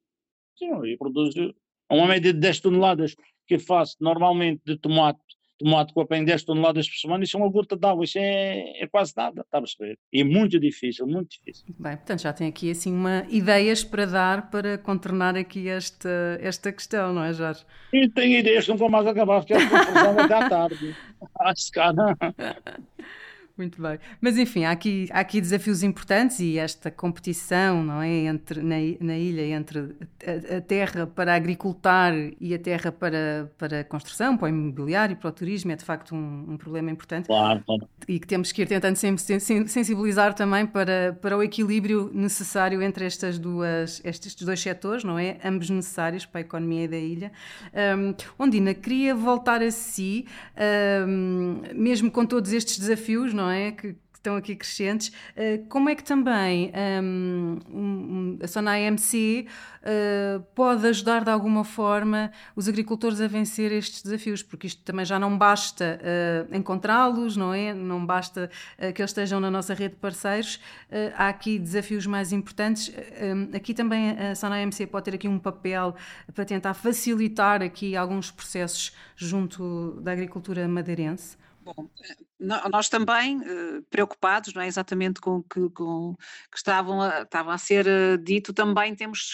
sim, 0.58 0.68
eu 0.68 0.98
produzo 0.98 1.54
uma 1.90 2.08
média 2.08 2.34
de 2.34 2.40
10 2.40 2.60
toneladas 2.62 3.16
que 3.48 3.56
eu 3.56 3.60
faço 3.60 3.96
normalmente 4.00 4.62
de 4.66 4.78
tomate 4.78 5.20
tomate 5.58 5.94
que 5.94 6.00
apanho 6.00 6.26
10 6.26 6.44
toneladas 6.44 6.88
por 6.88 6.96
semana, 6.96 7.24
isso 7.24 7.38
é 7.38 7.40
uma 7.40 7.50
gota 7.50 7.76
de 7.76 7.88
água, 7.88 8.04
isso 8.04 8.18
é, 8.18 8.84
é 8.84 8.88
quase 8.88 9.14
nada, 9.16 9.42
está 9.42 9.58
a 9.58 9.62
perceber? 9.62 9.98
E 10.12 10.22
é 10.22 10.24
muito 10.24 10.60
difícil, 10.60 11.08
muito 11.08 11.30
difícil. 11.30 11.66
Bem, 11.80 11.96
portanto 11.96 12.22
já 12.22 12.34
tem 12.34 12.48
aqui 12.48 12.72
assim 12.72 12.94
uma 12.94 13.26
ideias 13.30 13.84
para 13.84 14.06
dar 14.06 14.50
para 14.50 14.78
contornar 14.78 15.36
aqui 15.36 15.68
esta, 15.70 16.40
esta 16.42 16.72
questão, 16.72 17.14
não 17.14 17.24
é 17.24 17.34
Jorge? 17.34 17.66
E 17.94 18.10
tenho 18.10 18.40
ideias 18.40 18.66
que 18.66 18.72
não 18.72 18.78
vou 18.78 18.90
mais 18.90 19.08
acabar, 19.08 19.40
porque 19.40 19.54
é 19.54 19.66
confusão 19.66 20.20
até 20.20 20.34
à 20.34 20.50
tarde. 20.50 20.96
Acho 21.40 21.72
que 21.72 21.80
Muito 23.58 23.82
bem. 23.82 23.98
Mas 24.20 24.38
enfim, 24.38 24.66
há 24.66 24.72
aqui, 24.72 25.08
há 25.12 25.22
aqui 25.22 25.40
desafios 25.40 25.82
importantes 25.82 26.42
e 26.42 26.58
esta 26.58 26.92
competição 26.92 27.82
não 27.86 28.02
é, 28.02 28.26
entre, 28.26 28.62
na, 28.62 28.76
na 29.00 29.18
ilha 29.18 29.46
entre 29.56 29.96
a, 30.26 30.58
a, 30.58 30.62
terra 30.62 31.08
para 31.08 31.34
agricultar 31.34 32.14
e 32.40 32.54
a 32.54 32.60
terra 32.60 32.92
para, 32.92 33.50
para 33.58 33.80
a 33.80 33.84
construção, 33.86 34.36
para 34.36 34.48
o 34.48 34.50
imobiliário, 34.50 35.16
para 35.16 35.30
o 35.30 35.32
turismo, 35.32 35.72
é 35.72 35.78
de 35.78 35.86
facto 35.86 36.14
um, 36.14 36.46
um 36.50 36.58
problema 36.58 36.92
importante. 36.92 37.28
Claro, 37.28 37.64
claro. 37.66 37.88
E 38.06 38.20
que 38.20 38.28
temos 38.28 38.52
que 38.52 38.62
ir 38.62 38.68
tentando 38.68 38.98
sempre 38.98 39.22
sensibilizar 39.22 40.34
também 40.34 40.66
para, 40.66 41.18
para 41.22 41.38
o 41.38 41.42
equilíbrio 41.42 42.12
necessário 42.14 42.82
entre 42.82 43.06
estas 43.06 43.40
duas, 43.40 44.02
estes 44.04 44.36
dois 44.36 44.60
setores, 44.60 45.06
não 45.06 45.18
é? 45.18 45.38
Ambos 45.46 45.70
necessários 45.70 46.26
para 46.26 46.40
a 46.40 46.42
economia 46.42 46.90
da 46.90 46.98
ilha. 46.98 47.32
Um, 47.98 48.14
Ondina, 48.38 48.74
queria 48.74 49.16
voltar 49.16 49.64
a 49.64 49.72
si, 49.72 50.26
um, 51.08 51.62
mesmo 51.74 52.12
com 52.12 52.26
todos 52.26 52.52
estes 52.52 52.78
desafios, 52.78 53.34
não 53.34 53.45
é? 53.45 53.45
Não 53.46 53.52
é? 53.52 53.72
Que, 53.72 53.96
estão 54.26 54.36
aqui 54.38 54.56
crescentes. 54.56 55.12
Eh, 55.36 55.60
como 55.70 55.88
é 55.88 55.94
que 55.94 56.04
também 56.04 56.72
um, 57.04 57.60
um, 57.70 58.40
a 58.42 58.48
Sona 58.48 58.72
AMC 58.72 59.46
uh, 59.48 60.42
pode 60.56 60.88
ajudar 60.88 61.24
de 61.24 61.30
alguma 61.30 61.64
forma 61.64 62.32
os 62.56 62.68
agricultores 62.68 63.22
a 63.22 63.28
vencer 63.28 63.72
estes 63.72 64.02
desafios? 64.02 64.42
Porque 64.42 64.66
isto 64.66 64.82
também 64.82 65.06
já 65.06 65.20
não 65.20 65.38
basta 65.38 66.00
uh, 66.02 66.56
encontrá-los, 66.56 67.38
não 67.38 67.54
é? 67.54 67.72
Não 67.72 68.04
basta 68.04 68.50
uh, 68.80 68.94
que 68.94 69.00
eles 69.00 69.12
estejam 69.12 69.40
na 69.40 69.52
nossa 69.52 69.76
rede 69.76 69.94
de 69.94 70.00
parceiros. 70.00 70.60
há 71.16 71.30
aqui 71.30 71.60
desafios 71.60 72.08
mais 72.08 72.32
importantes. 72.32 72.92
aqui 73.54 73.76
também 73.76 74.18
a 74.18 74.34
Sona 74.34 74.56
AMC 74.56 74.88
pode 74.88 75.06
ter 75.06 75.16
aqui 75.16 75.28
um 75.28 75.38
papel 75.38 75.96
para 76.34 76.46
tentar 76.46 76.74
facilitar 76.74 77.62
aqui 77.62 77.96
alguns 77.96 78.32
processos 78.32 78.92
junto 79.16 80.02
da 80.02 80.14
agricultura 80.14 80.68
madeirense. 80.68 81.38
Bom, 81.66 81.90
eh, 82.00 82.16
nós 82.40 82.90
também 82.90 83.40
eh, 83.42 83.82
preocupados, 83.90 84.54
não 84.54 84.62
é 84.62 84.68
exatamente 84.68 85.22
com 85.22 85.42
que, 85.42 85.70
com, 85.70 86.16
que 86.52 86.58
estavam, 86.58 87.02
a, 87.02 87.22
estavam 87.22 87.54
a 87.54 87.58
ser 87.58 87.88
eh, 87.88 88.18
dito, 88.18 88.54
também 88.54 88.94
temos 88.94 89.34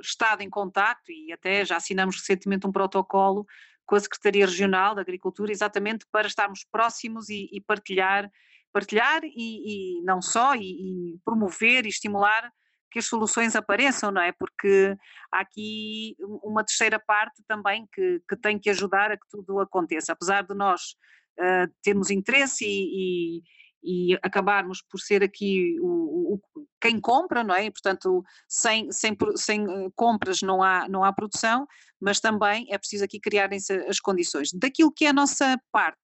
estado 0.00 0.42
em 0.42 0.48
contacto 0.48 1.12
e 1.12 1.32
até 1.32 1.64
já 1.64 1.76
assinamos 1.76 2.16
recentemente 2.16 2.66
um 2.66 2.72
protocolo 2.72 3.46
com 3.86 3.96
a 3.96 4.00
Secretaria 4.00 4.46
Regional 4.46 4.94
da 4.94 5.02
Agricultura, 5.02 5.52
exatamente 5.52 6.06
para 6.10 6.26
estarmos 6.26 6.64
próximos 6.64 7.28
e, 7.28 7.48
e 7.52 7.60
partilhar, 7.60 8.30
partilhar 8.72 9.20
e, 9.24 9.98
e 9.98 10.02
não 10.02 10.22
só, 10.22 10.54
e, 10.54 11.14
e, 11.14 11.18
promover 11.24 11.84
e 11.84 11.88
estimular 11.88 12.50
que 12.90 13.00
as 13.00 13.06
soluções 13.06 13.56
apareçam, 13.56 14.12
não 14.12 14.22
é? 14.22 14.32
Porque 14.32 14.96
há 15.32 15.40
aqui 15.40 16.16
uma 16.42 16.64
terceira 16.64 16.98
parte 16.98 17.42
também 17.46 17.88
que, 17.92 18.22
que 18.28 18.36
tem 18.36 18.58
que 18.58 18.70
ajudar 18.70 19.10
a 19.10 19.16
que 19.16 19.26
tudo 19.28 19.58
aconteça. 19.58 20.12
Apesar 20.12 20.44
de 20.44 20.54
nós 20.54 20.94
uh, 21.38 21.72
termos 21.82 22.10
interesse 22.10 22.64
e, 22.64 23.40
e, 23.42 24.12
e, 24.12 24.18
acabarmos 24.22 24.82
por 24.82 24.98
ser 24.98 25.22
aqui 25.22 25.76
o, 25.80 26.34
o, 26.34 26.40
quem 26.80 27.00
compra, 27.00 27.44
não 27.44 27.54
é? 27.54 27.66
E, 27.66 27.70
portanto, 27.70 28.22
sem, 28.48 28.90
sem, 28.90 29.16
sem 29.36 29.62
eh, 29.64 29.90
compras 29.94 30.42
não 30.42 30.62
há, 30.62 30.88
não 30.88 31.04
há 31.04 31.12
produção, 31.12 31.66
mas 32.00 32.20
também 32.20 32.66
é 32.70 32.78
preciso 32.78 33.04
aqui 33.04 33.18
criarem-se 33.20 33.72
as 33.86 34.00
condições. 34.00 34.50
Daquilo 34.52 34.92
que 34.92 35.06
é 35.06 35.08
a 35.08 35.12
nossa 35.12 35.58
parte, 35.72 35.98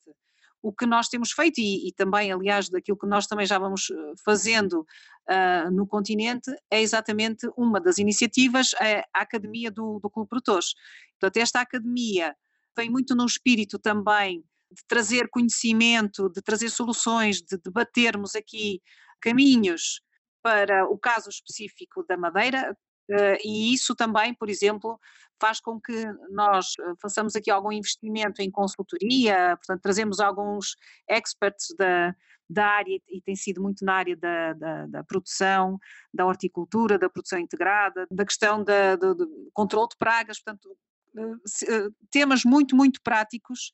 o 0.62 0.72
que 0.72 0.86
nós 0.86 1.08
temos 1.08 1.32
feito 1.32 1.58
e, 1.58 1.88
e, 1.88 1.92
também, 1.92 2.32
aliás, 2.32 2.68
daquilo 2.68 2.98
que 2.98 3.06
nós 3.06 3.26
também 3.26 3.46
já 3.46 3.58
vamos 3.58 3.90
eh, 3.90 4.12
fazendo 4.24 4.80
uh, 4.80 5.70
no 5.70 5.86
continente, 5.86 6.50
é 6.70 6.80
exatamente 6.80 7.48
uma 7.56 7.80
das 7.80 7.98
iniciativas, 7.98 8.72
é 8.80 9.00
a 9.14 9.22
Academia 9.22 9.70
do, 9.70 9.98
do 10.00 10.10
Clube 10.10 10.28
Produtores. 10.28 10.74
Portanto, 11.18 11.42
esta 11.42 11.60
academia 11.60 12.34
vem 12.76 12.90
muito 12.90 13.14
no 13.14 13.24
espírito 13.24 13.78
também 13.78 14.44
de 14.70 14.82
trazer 14.86 15.28
conhecimento, 15.28 16.28
de 16.30 16.40
trazer 16.42 16.70
soluções, 16.70 17.42
de 17.42 17.58
debatermos 17.58 18.34
aqui 18.34 18.80
caminhos 19.20 20.00
para 20.42 20.86
o 20.86 20.98
caso 20.98 21.28
específico 21.28 22.04
da 22.06 22.16
Madeira, 22.16 22.76
Uh, 23.10 23.34
e 23.44 23.74
isso 23.74 23.92
também, 23.96 24.32
por 24.32 24.48
exemplo, 24.48 24.96
faz 25.40 25.58
com 25.58 25.80
que 25.80 26.06
nós 26.30 26.74
eh, 26.78 26.92
façamos 27.02 27.34
aqui 27.34 27.50
algum 27.50 27.72
investimento 27.72 28.40
em 28.40 28.50
consultoria, 28.50 29.56
portanto, 29.56 29.80
trazemos 29.82 30.20
alguns 30.20 30.76
experts 31.08 31.74
da, 31.76 32.14
da 32.48 32.66
área, 32.66 33.00
e 33.08 33.20
tem 33.22 33.34
sido 33.34 33.60
muito 33.60 33.84
na 33.84 33.94
área 33.94 34.14
da, 34.14 34.52
da, 34.52 34.86
da 34.86 35.04
produção, 35.04 35.78
da 36.14 36.26
horticultura, 36.26 36.98
da 36.98 37.08
produção 37.08 37.38
integrada, 37.38 38.06
da 38.12 38.24
questão 38.24 38.62
da, 38.62 38.94
do, 38.94 39.14
do 39.14 39.50
controle 39.52 39.88
de 39.88 39.96
pragas, 39.96 40.40
portanto, 40.40 40.68
uh, 41.16 41.94
temas 42.10 42.44
muito, 42.44 42.76
muito 42.76 43.00
práticos 43.02 43.72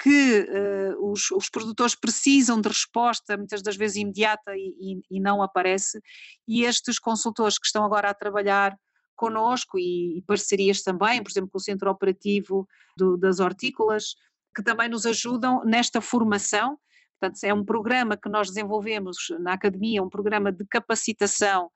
que 0.00 0.40
uh, 0.48 1.10
os, 1.10 1.30
os, 1.32 1.50
produtores 1.50 1.94
precisam 1.94 2.60
de 2.60 2.68
resposta, 2.68 3.36
muitas 3.36 3.62
das 3.62 3.76
vezes 3.76 3.96
imediata 3.96 4.56
e, 4.56 4.74
e, 4.80 5.16
e, 5.16 5.20
não 5.20 5.42
aparece, 5.42 6.00
e 6.46 6.62
estes 6.64 6.98
consultores 7.00 7.58
que 7.58 7.66
estão 7.66 7.84
agora 7.84 8.08
a 8.08 8.14
trabalhar 8.14 8.76
conosco 9.16 9.76
e, 9.76 10.18
e 10.18 10.22
parcerias 10.22 10.82
também, 10.82 11.20
por 11.22 11.30
exemplo, 11.30 11.50
com 11.50 11.58
o 11.58 11.60
Centro 11.60 11.90
Operativo 11.90 12.66
do, 12.96 13.16
das 13.16 13.40
Hortícolas, 13.40 14.14
que 14.54 14.62
também 14.62 14.88
nos 14.88 15.04
ajudam 15.04 15.64
nesta 15.64 16.00
formação. 16.00 16.78
Portanto, 17.20 17.42
é 17.42 17.52
um 17.52 17.64
programa 17.64 18.16
que 18.16 18.28
nós 18.28 18.46
desenvolvemos 18.48 19.16
na 19.40 19.54
Academia, 19.54 20.02
um 20.02 20.08
programa 20.08 20.52
de 20.52 20.64
capacitação 20.66 21.68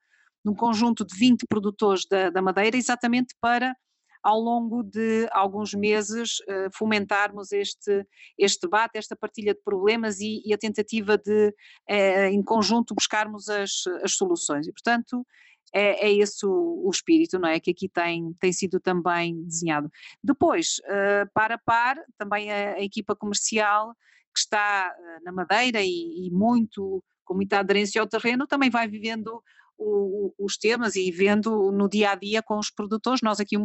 num 0.45 0.55
conjunto 0.55 1.05
de 1.05 1.17
20 1.17 1.47
produtores 1.49 2.07
da, 2.09 2.31
da 2.31 2.41
Madeira, 2.41 2.77
exatamente 2.77 3.35
para 3.41 3.75
ao 4.23 4.39
longo 4.39 4.83
de 4.83 5.29
alguns 5.33 5.75
meses 5.75 6.39
eh, 6.49 6.69
fomentarmos 6.73 7.51
este, 7.51 8.07
este 8.39 8.63
debate, 8.63 8.97
esta 8.97 9.17
partilha 9.17 9.53
de 9.53 9.61
problemas 9.63 10.21
e, 10.21 10.43
e 10.45 10.55
a 10.55 10.59
tentativa 10.59 11.19
de, 11.19 11.53
eh, 11.89 12.31
em 12.31 12.43
conjunto, 12.43 12.95
buscarmos 12.95 13.49
as, 13.49 13.85
as 14.03 14.13
soluções. 14.13 14.69
E, 14.69 14.73
portanto, 14.73 15.27
é, 15.73 16.07
é, 16.07 16.13
esse 16.13 16.45
o, 16.47 16.83
o, 16.85 16.91
espírito, 16.91 17.39
não 17.39 17.49
é? 17.49 17.59
Que 17.59 17.71
aqui 17.71 17.89
tem, 17.89 18.33
tem 18.39 18.53
sido 18.53 18.79
também 18.79 19.43
desenhado. 19.45 19.91
Depois, 20.23 20.81
uh, 20.85 21.29
par 21.33 21.51
a 21.51 21.59
par, 21.59 21.97
também 22.19 22.53
a, 22.53 22.75
a 22.75 22.83
equipa 22.83 23.17
comercial 23.17 23.95
que 24.35 24.41
está 24.41 24.95
uh, 24.95 25.25
na 25.25 25.33
Madeira 25.33 25.81
e, 25.81 26.27
e, 26.27 26.31
muito, 26.31 27.03
com 27.25 27.35
muita 27.35 27.59
aderência 27.59 28.01
ao 28.01 28.07
terreno, 28.07 28.47
também 28.47 28.69
vai 28.69 28.87
vivendo 28.87 29.43
o, 29.79 30.35
os 30.39 30.57
temas 30.57 30.97
e 30.97 31.11
vendo 31.11 31.73
no 31.73 31.89
dia 31.89 32.13
a 32.13 32.15
dia 32.15 32.43
com 32.43 32.59
os 32.59 32.71
produtores, 32.71 33.21
nós 33.23 33.41
aqui 33.41 33.57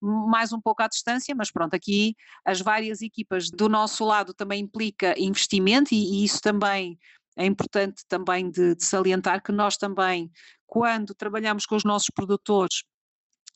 mais 0.00 0.52
um 0.52 0.60
pouco 0.60 0.82
à 0.82 0.88
distância, 0.88 1.34
mas 1.34 1.50
pronto, 1.50 1.74
aqui 1.74 2.14
as 2.44 2.60
várias 2.60 3.02
equipas 3.02 3.50
do 3.50 3.68
nosso 3.68 4.04
lado 4.04 4.32
também 4.34 4.62
implica 4.62 5.14
investimento 5.18 5.94
e, 5.94 6.22
e 6.22 6.24
isso 6.24 6.40
também 6.40 6.98
é 7.36 7.44
importante 7.44 8.04
também 8.08 8.50
de, 8.50 8.76
de, 8.76 8.84
salientar 8.84 9.42
que 9.42 9.50
nós 9.50 9.76
também, 9.76 10.30
quando 10.66 11.14
trabalhamos 11.14 11.66
com 11.66 11.74
os 11.74 11.84
nossos 11.84 12.08
produtores, 12.14 12.84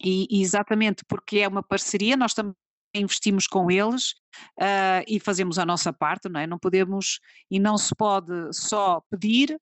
e, 0.03 0.27
e 0.31 0.43
exatamente 0.43 1.05
porque 1.07 1.39
é 1.39 1.49
uma 1.49 1.63
parceria, 1.63 2.17
nós 2.17 2.35
também 2.35 2.55
investimos 2.95 3.47
com 3.47 3.71
eles 3.71 4.13
uh, 4.59 5.05
e 5.07 5.21
fazemos 5.21 5.59
a 5.59 5.67
nossa 5.67 5.93
parte, 5.93 6.29
não 6.29 6.41
é? 6.41 6.47
Não 6.47 6.59
podemos 6.59 7.21
e 7.51 7.59
não 7.59 7.77
se 7.77 7.95
pode 7.95 8.33
só 8.53 9.03
pedir, 9.11 9.61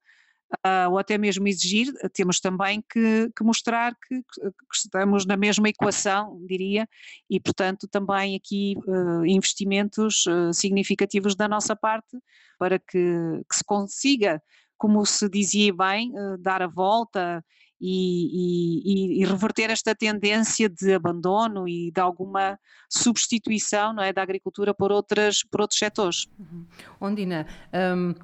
uh, 0.64 0.90
ou 0.90 0.98
até 0.98 1.18
mesmo 1.18 1.46
exigir, 1.48 1.92
temos 2.12 2.40
também 2.40 2.82
que, 2.90 3.30
que 3.37 3.44
mostrar 3.44 3.94
que, 3.94 4.20
que, 4.20 4.50
estamos 4.74 5.26
na 5.26 5.37
mesma 5.37 5.68
equação, 5.68 6.40
diria, 6.46 6.88
e 7.28 7.40
portanto 7.40 7.88
também 7.88 8.37
aqui 8.37 8.76
uh, 8.87 9.24
investimentos 9.26 10.24
uh, 10.26 10.52
significativos 10.52 11.35
da 11.35 11.48
nossa 11.48 11.74
parte 11.74 12.18
para 12.59 12.78
que, 12.78 13.42
que, 13.48 13.56
se 13.56 13.64
consiga, 13.64 14.42
como 14.78 15.04
se 15.04 15.28
dizia 15.28 15.74
bem, 15.74 16.12
dar 16.38 16.62
a 16.62 16.66
volta 16.66 17.44
e, 17.78 19.18
e, 19.18 19.22
e, 19.22 19.24
reverter 19.26 19.70
esta 19.70 19.94
tendência 19.94 20.68
de 20.68 20.94
abandono 20.94 21.68
e 21.68 21.90
de 21.90 22.00
alguma 22.00 22.59
substituição 22.88 23.92
não 23.92 24.02
é, 24.02 24.12
da 24.12 24.22
agricultura 24.22 24.72
por, 24.72 24.90
outras, 24.90 25.42
por 25.44 25.61
outros 25.61 25.78
setores. 25.78 26.26
Uhum. 26.38 26.66
Ondina, 26.98 27.46
um 27.74 28.14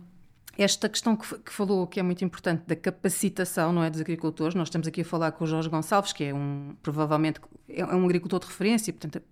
esta 0.56 0.88
questão 0.88 1.16
que, 1.16 1.38
que, 1.38 1.52
falou, 1.52 1.86
que 1.86 1.98
é 1.98 2.02
muito 2.02 2.24
importante, 2.24 2.64
da 2.66 2.76
capacitação 2.76 3.72
não 3.72 3.82
é, 3.82 3.90
dos 3.90 4.00
agricultores, 4.00 4.54
nós 4.54 4.68
estamos 4.68 4.86
aqui 4.86 5.00
a 5.00 5.04
falar 5.04 5.32
com 5.32 5.44
o 5.44 5.46
Jorge 5.46 5.68
Gonçalves, 5.68 6.12
que 6.12 6.24
é 6.24 6.34
um, 6.34 6.76
provavelmente, 6.82 7.40
é 7.68 7.84
um 7.84 8.04
agricultor 8.04 8.40
de 8.40 8.46
referência, 8.46 8.92
portanto, 8.92 9.22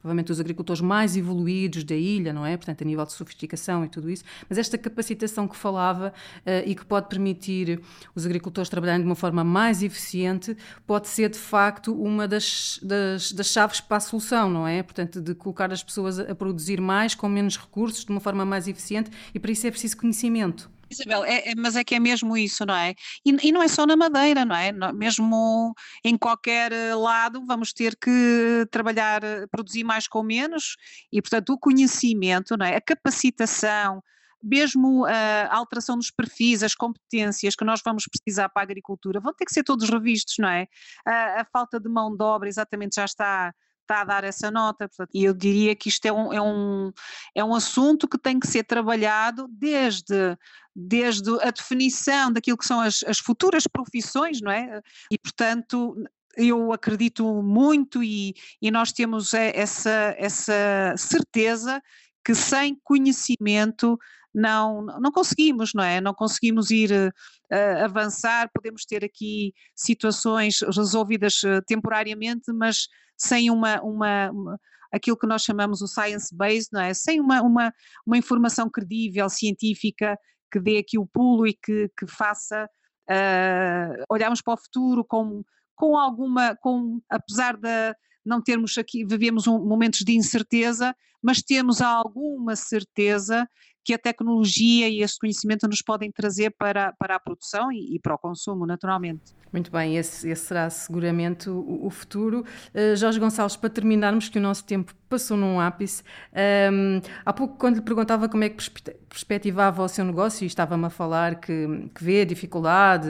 provavelmente 0.00 0.32
os 0.32 0.40
agricultores 0.40 0.80
mais 0.80 1.16
evoluídos 1.16 1.84
da 1.84 1.94
ilha, 1.94 2.32
não 2.32 2.44
é? 2.44 2.56
Portanto, 2.56 2.82
a 2.82 2.84
nível 2.84 3.04
de 3.04 3.12
sofisticação 3.12 3.84
e 3.84 3.88
tudo 3.88 4.10
isso, 4.10 4.24
mas 4.48 4.58
esta 4.58 4.76
capacitação 4.78 5.46
que 5.48 5.56
falava 5.56 6.12
uh, 6.38 6.68
e 6.68 6.74
que 6.74 6.84
pode 6.84 7.08
permitir 7.08 7.80
os 8.14 8.26
agricultores 8.26 8.68
trabalharem 8.68 9.02
de 9.02 9.06
uma 9.06 9.16
forma 9.16 9.42
mais 9.44 9.82
eficiente, 9.82 10.56
pode 10.86 11.08
ser 11.08 11.30
de 11.30 11.38
facto 11.38 11.94
uma 11.94 12.26
das, 12.28 12.78
das, 12.82 13.32
das 13.32 13.46
chaves 13.46 13.80
para 13.80 13.98
a 13.98 14.00
solução, 14.00 14.50
não 14.50 14.66
é? 14.66 14.82
Portanto, 14.82 15.20
de 15.20 15.34
colocar 15.34 15.72
as 15.72 15.82
pessoas 15.82 16.18
a 16.18 16.34
produzir 16.34 16.80
mais 16.80 17.14
com 17.14 17.28
menos 17.28 17.56
recursos, 17.58 18.04
de 18.04 18.10
uma 18.10 18.20
forma 18.20 18.44
mais 18.44 18.68
eficiente, 18.68 19.10
e 19.34 19.38
para 19.38 19.50
isso 19.50 19.66
é 19.66 19.70
preciso 19.70 19.96
conhecimento. 19.96 20.70
Isabel, 20.90 21.24
é, 21.24 21.50
é, 21.50 21.54
mas 21.56 21.76
é 21.76 21.82
que 21.82 21.94
é 21.94 22.00
mesmo 22.00 22.36
isso, 22.36 22.64
não 22.64 22.74
é? 22.74 22.94
E, 23.24 23.48
e, 23.48 23.52
não 23.52 23.62
é 23.62 23.68
só 23.68 23.86
na 23.86 23.96
Madeira, 23.96 24.44
não 24.44 24.54
é? 24.54 24.72
Mesmo 24.92 25.74
em 26.04 26.16
qualquer 26.16 26.72
eh, 26.72 26.94
lado 26.94 27.44
vamos 27.44 27.72
ter 27.72 27.96
que 27.96 28.66
trabalhar, 28.70 29.22
eh, 29.24 29.46
produzir 29.48 29.84
mais 29.84 30.06
com 30.06 30.22
menos 30.22 30.76
e, 31.12 31.20
portanto, 31.20 31.52
o 31.52 31.58
conhecimento, 31.58 32.56
não 32.56 32.66
é? 32.66 32.76
A 32.76 32.80
capacitação, 32.80 34.02
mesmo 34.42 35.04
a 35.06 35.56
alteração 35.56 35.96
dos 35.96 36.10
perfis, 36.10 36.62
as 36.62 36.74
competências 36.74 37.56
que 37.56 37.64
nós 37.64 37.80
vamos 37.84 38.04
precisar 38.06 38.48
para 38.48 38.62
a 38.62 38.64
agricultura 38.64 39.18
vão 39.20 39.34
ter 39.34 39.44
que 39.44 39.52
ser 39.52 39.64
todos 39.64 39.88
revistos, 39.88 40.36
não 40.38 40.48
é? 40.48 40.66
A, 41.04 41.40
a 41.40 41.44
falta 41.44 41.80
de 41.80 41.88
mão 41.88 42.16
de 42.16 42.22
obra 42.22 42.48
exatamente 42.48 42.96
já 42.96 43.04
está 43.04 43.52
está 43.86 44.00
a 44.00 44.04
dar 44.04 44.24
essa 44.24 44.50
nota. 44.50 44.90
e 45.14 45.24
eu 45.24 45.32
diria 45.32 45.74
que 45.74 45.88
isto 45.88 46.04
é 46.06 46.12
um, 46.12 46.32
é, 46.32 46.42
um, 46.42 46.92
é 47.34 47.44
um 47.44 47.54
assunto 47.54 48.08
que 48.08 48.18
tem 48.18 48.38
que 48.38 48.46
ser 48.46 48.64
trabalhado 48.64 49.46
desde, 49.50 50.36
desde 50.74 51.30
a 51.40 51.50
definição 51.50 52.32
daquilo 52.32 52.58
que 52.58 52.66
são 52.66 52.80
as, 52.80 53.02
as 53.04 53.18
futuras 53.18 53.66
profissões, 53.66 54.40
não 54.40 54.50
é? 54.50 54.80
E, 55.10 55.18
portanto, 55.18 55.96
eu 56.36 56.72
acredito 56.72 57.42
muito 57.42 58.02
e, 58.02 58.34
e 58.60 58.70
nós 58.70 58.92
temos 58.92 59.32
essa, 59.32 60.14
essa 60.18 60.94
certeza 60.96 61.80
que 62.24 62.34
sem 62.34 62.78
conhecimento 62.84 63.98
não, 64.36 64.84
não 65.00 65.10
conseguimos, 65.10 65.72
não 65.72 65.82
é? 65.82 65.98
Não 65.98 66.12
conseguimos 66.12 66.70
ir 66.70 66.90
uh, 66.92 67.84
avançar, 67.84 68.50
podemos 68.52 68.84
ter 68.84 69.02
aqui 69.02 69.54
situações 69.74 70.58
resolvidas 70.60 71.42
uh, 71.42 71.62
temporariamente, 71.66 72.52
mas 72.52 72.86
sem 73.16 73.50
uma, 73.50 73.80
uma, 73.80 74.30
uma, 74.30 74.60
aquilo 74.92 75.16
que 75.16 75.26
nós 75.26 75.42
chamamos 75.42 75.80
o 75.80 75.88
science-based, 75.88 76.68
não 76.70 76.82
é? 76.82 76.92
Sem 76.92 77.18
uma, 77.18 77.40
uma, 77.40 77.72
uma 78.06 78.18
informação 78.18 78.68
credível, 78.68 79.30
científica, 79.30 80.18
que 80.52 80.60
dê 80.60 80.76
aqui 80.76 80.98
o 80.98 81.06
pulo 81.06 81.46
e 81.46 81.54
que, 81.54 81.90
que 81.98 82.06
faça 82.06 82.68
uh, 83.10 84.04
olharmos 84.10 84.42
para 84.42 84.52
o 84.52 84.58
futuro 84.58 85.02
com, 85.02 85.42
com 85.74 85.96
alguma, 85.96 86.54
com, 86.56 87.00
apesar 87.08 87.56
de 87.56 87.94
não 88.22 88.42
termos 88.42 88.76
aqui, 88.76 89.02
vivemos 89.02 89.46
um, 89.46 89.58
momentos 89.64 90.00
de 90.00 90.14
incerteza, 90.14 90.94
mas 91.22 91.40
temos 91.40 91.80
alguma 91.80 92.54
certeza 92.54 93.48
que 93.86 93.94
a 93.94 93.98
tecnologia 93.98 94.88
e 94.88 95.00
esse 95.00 95.16
conhecimento 95.16 95.68
nos 95.68 95.80
podem 95.80 96.10
trazer 96.10 96.50
para, 96.50 96.92
para 96.98 97.14
a 97.14 97.20
produção 97.20 97.70
e, 97.70 97.94
e 97.94 98.00
para 98.00 98.16
o 98.16 98.18
consumo, 98.18 98.66
naturalmente. 98.66 99.22
Muito 99.52 99.70
bem, 99.70 99.96
esse, 99.96 100.28
esse 100.28 100.44
será 100.44 100.68
seguramente 100.68 101.48
o, 101.48 101.86
o 101.86 101.88
futuro. 101.88 102.44
Uh, 102.74 102.96
Jorge 102.96 103.20
Gonçalves, 103.20 103.54
para 103.54 103.70
terminarmos, 103.70 104.28
que 104.28 104.38
o 104.38 104.42
nosso 104.42 104.64
tempo 104.64 104.92
passou 105.08 105.36
num 105.36 105.60
ápice, 105.60 106.02
um, 106.02 106.36
ehm, 106.36 107.00
há 107.24 107.32
pouco, 107.32 107.56
quando 107.56 107.76
lhe 107.76 107.82
perguntava 107.82 108.28
como 108.28 108.42
é 108.42 108.48
que 108.48 108.70
perspectivava 109.08 109.84
o 109.84 109.88
seu 109.88 110.04
negócio, 110.04 110.42
e 110.42 110.48
estava-me 110.48 110.86
a 110.86 110.90
falar 110.90 111.36
que, 111.36 111.88
que 111.94 112.02
vê 112.02 112.22
a 112.22 112.24
dificuldade 112.24 113.08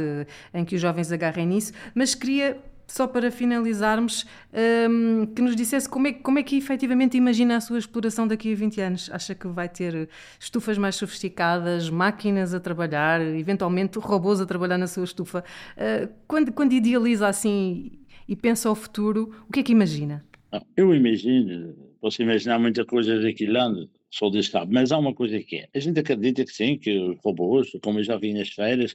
em 0.52 0.62
que 0.62 0.74
os 0.74 0.80
jovens 0.80 1.10
agarrem 1.10 1.46
nisso, 1.46 1.72
mas 1.94 2.14
queria 2.14 2.62
só 2.86 3.06
para 3.06 3.30
finalizarmos, 3.30 4.24
um, 4.90 5.26
que 5.26 5.42
nos 5.42 5.56
dissesse 5.56 5.88
como 5.88 6.06
é, 6.06 6.12
como 6.12 6.38
é 6.38 6.42
que 6.42 6.56
efetivamente 6.56 7.16
imagina 7.16 7.56
a 7.56 7.60
sua 7.60 7.78
exploração 7.78 8.26
daqui 8.26 8.52
a 8.52 8.56
20 8.56 8.80
anos. 8.80 9.10
Acha 9.12 9.34
que 9.34 9.48
vai 9.48 9.68
ter 9.68 10.08
estufas 10.38 10.78
mais 10.78 10.94
sofisticadas, 10.96 11.90
máquinas 11.90 12.54
a 12.54 12.60
trabalhar, 12.60 13.20
eventualmente 13.20 13.98
robôs 13.98 14.40
a 14.40 14.46
trabalhar 14.46 14.78
na 14.78 14.86
sua 14.86 15.04
estufa? 15.04 15.44
Uh, 15.76 16.08
quando, 16.28 16.52
quando 16.52 16.72
idealiza 16.72 17.28
assim 17.28 17.92
e 18.28 18.36
pensa 18.36 18.68
ao 18.68 18.74
futuro, 18.74 19.34
o 19.48 19.52
que 19.52 19.60
é 19.60 19.62
que 19.62 19.72
imagina? 19.72 20.24
Ah, 20.52 20.62
eu 20.76 20.94
imagino, 20.94 21.74
posso 22.00 22.22
imaginar 22.22 22.58
muita 22.58 22.84
coisa 22.84 23.20
daqui 23.20 23.46
lá, 23.46 23.68
só 24.10 24.30
desse 24.30 24.54
lado, 24.54 24.72
mas 24.72 24.92
há 24.92 24.98
uma 24.98 25.14
coisa 25.14 25.38
que 25.40 25.56
é, 25.56 25.68
a 25.74 25.80
gente 25.80 25.98
acredita 25.98 26.44
que 26.44 26.52
sim, 26.52 26.78
que 26.78 26.96
os 26.98 27.18
robôs, 27.22 27.70
como 27.82 27.98
eu 27.98 28.04
já 28.04 28.16
vi 28.16 28.32
nas 28.32 28.48
feiras, 28.48 28.94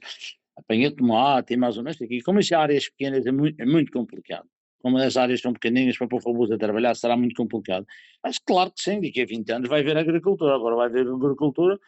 apanha 0.56 0.94
tomate 0.94 1.54
e 1.54 1.56
mais 1.56 1.76
ou 1.76 1.84
menos 1.84 2.00
aqui. 2.00 2.20
Como 2.22 2.38
as 2.38 2.50
áreas 2.52 2.88
pequenas 2.88 3.26
é 3.26 3.32
muito, 3.32 3.60
é 3.60 3.66
muito 3.66 3.92
complicado. 3.92 4.46
Como 4.80 4.98
as 4.98 5.16
áreas 5.16 5.40
são 5.40 5.52
pequeninas 5.52 5.96
para 5.96 6.08
pôr 6.08 6.20
robôs 6.22 6.50
a 6.50 6.58
trabalhar, 6.58 6.94
será 6.94 7.16
muito 7.16 7.36
complicado. 7.36 7.86
Mas 8.22 8.38
claro 8.38 8.72
que 8.72 8.82
sim, 8.82 9.00
daqui 9.00 9.22
a 9.22 9.26
20 9.26 9.50
anos 9.52 9.68
vai 9.68 9.80
haver 9.80 9.96
agricultura. 9.96 10.54
Agora 10.54 10.74
vai 10.74 10.86
haver 10.86 11.06
agricultura, 11.06 11.78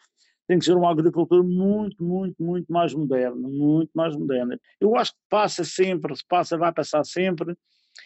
tem 0.47 0.59
que 0.59 0.65
ser 0.65 0.77
uma 0.77 0.91
agricultura 0.91 1.43
muito, 1.43 2.03
muito, 2.03 2.41
muito 2.41 2.71
mais 2.71 2.93
moderna, 2.93 3.35
muito 3.35 3.91
mais 3.93 4.15
moderna. 4.15 4.59
Eu 4.79 4.95
acho 4.95 5.11
que 5.11 5.19
passa 5.29 5.63
sempre, 5.63 6.15
se 6.15 6.23
passa, 6.27 6.57
vai 6.57 6.71
passar 6.73 7.03
sempre 7.03 7.55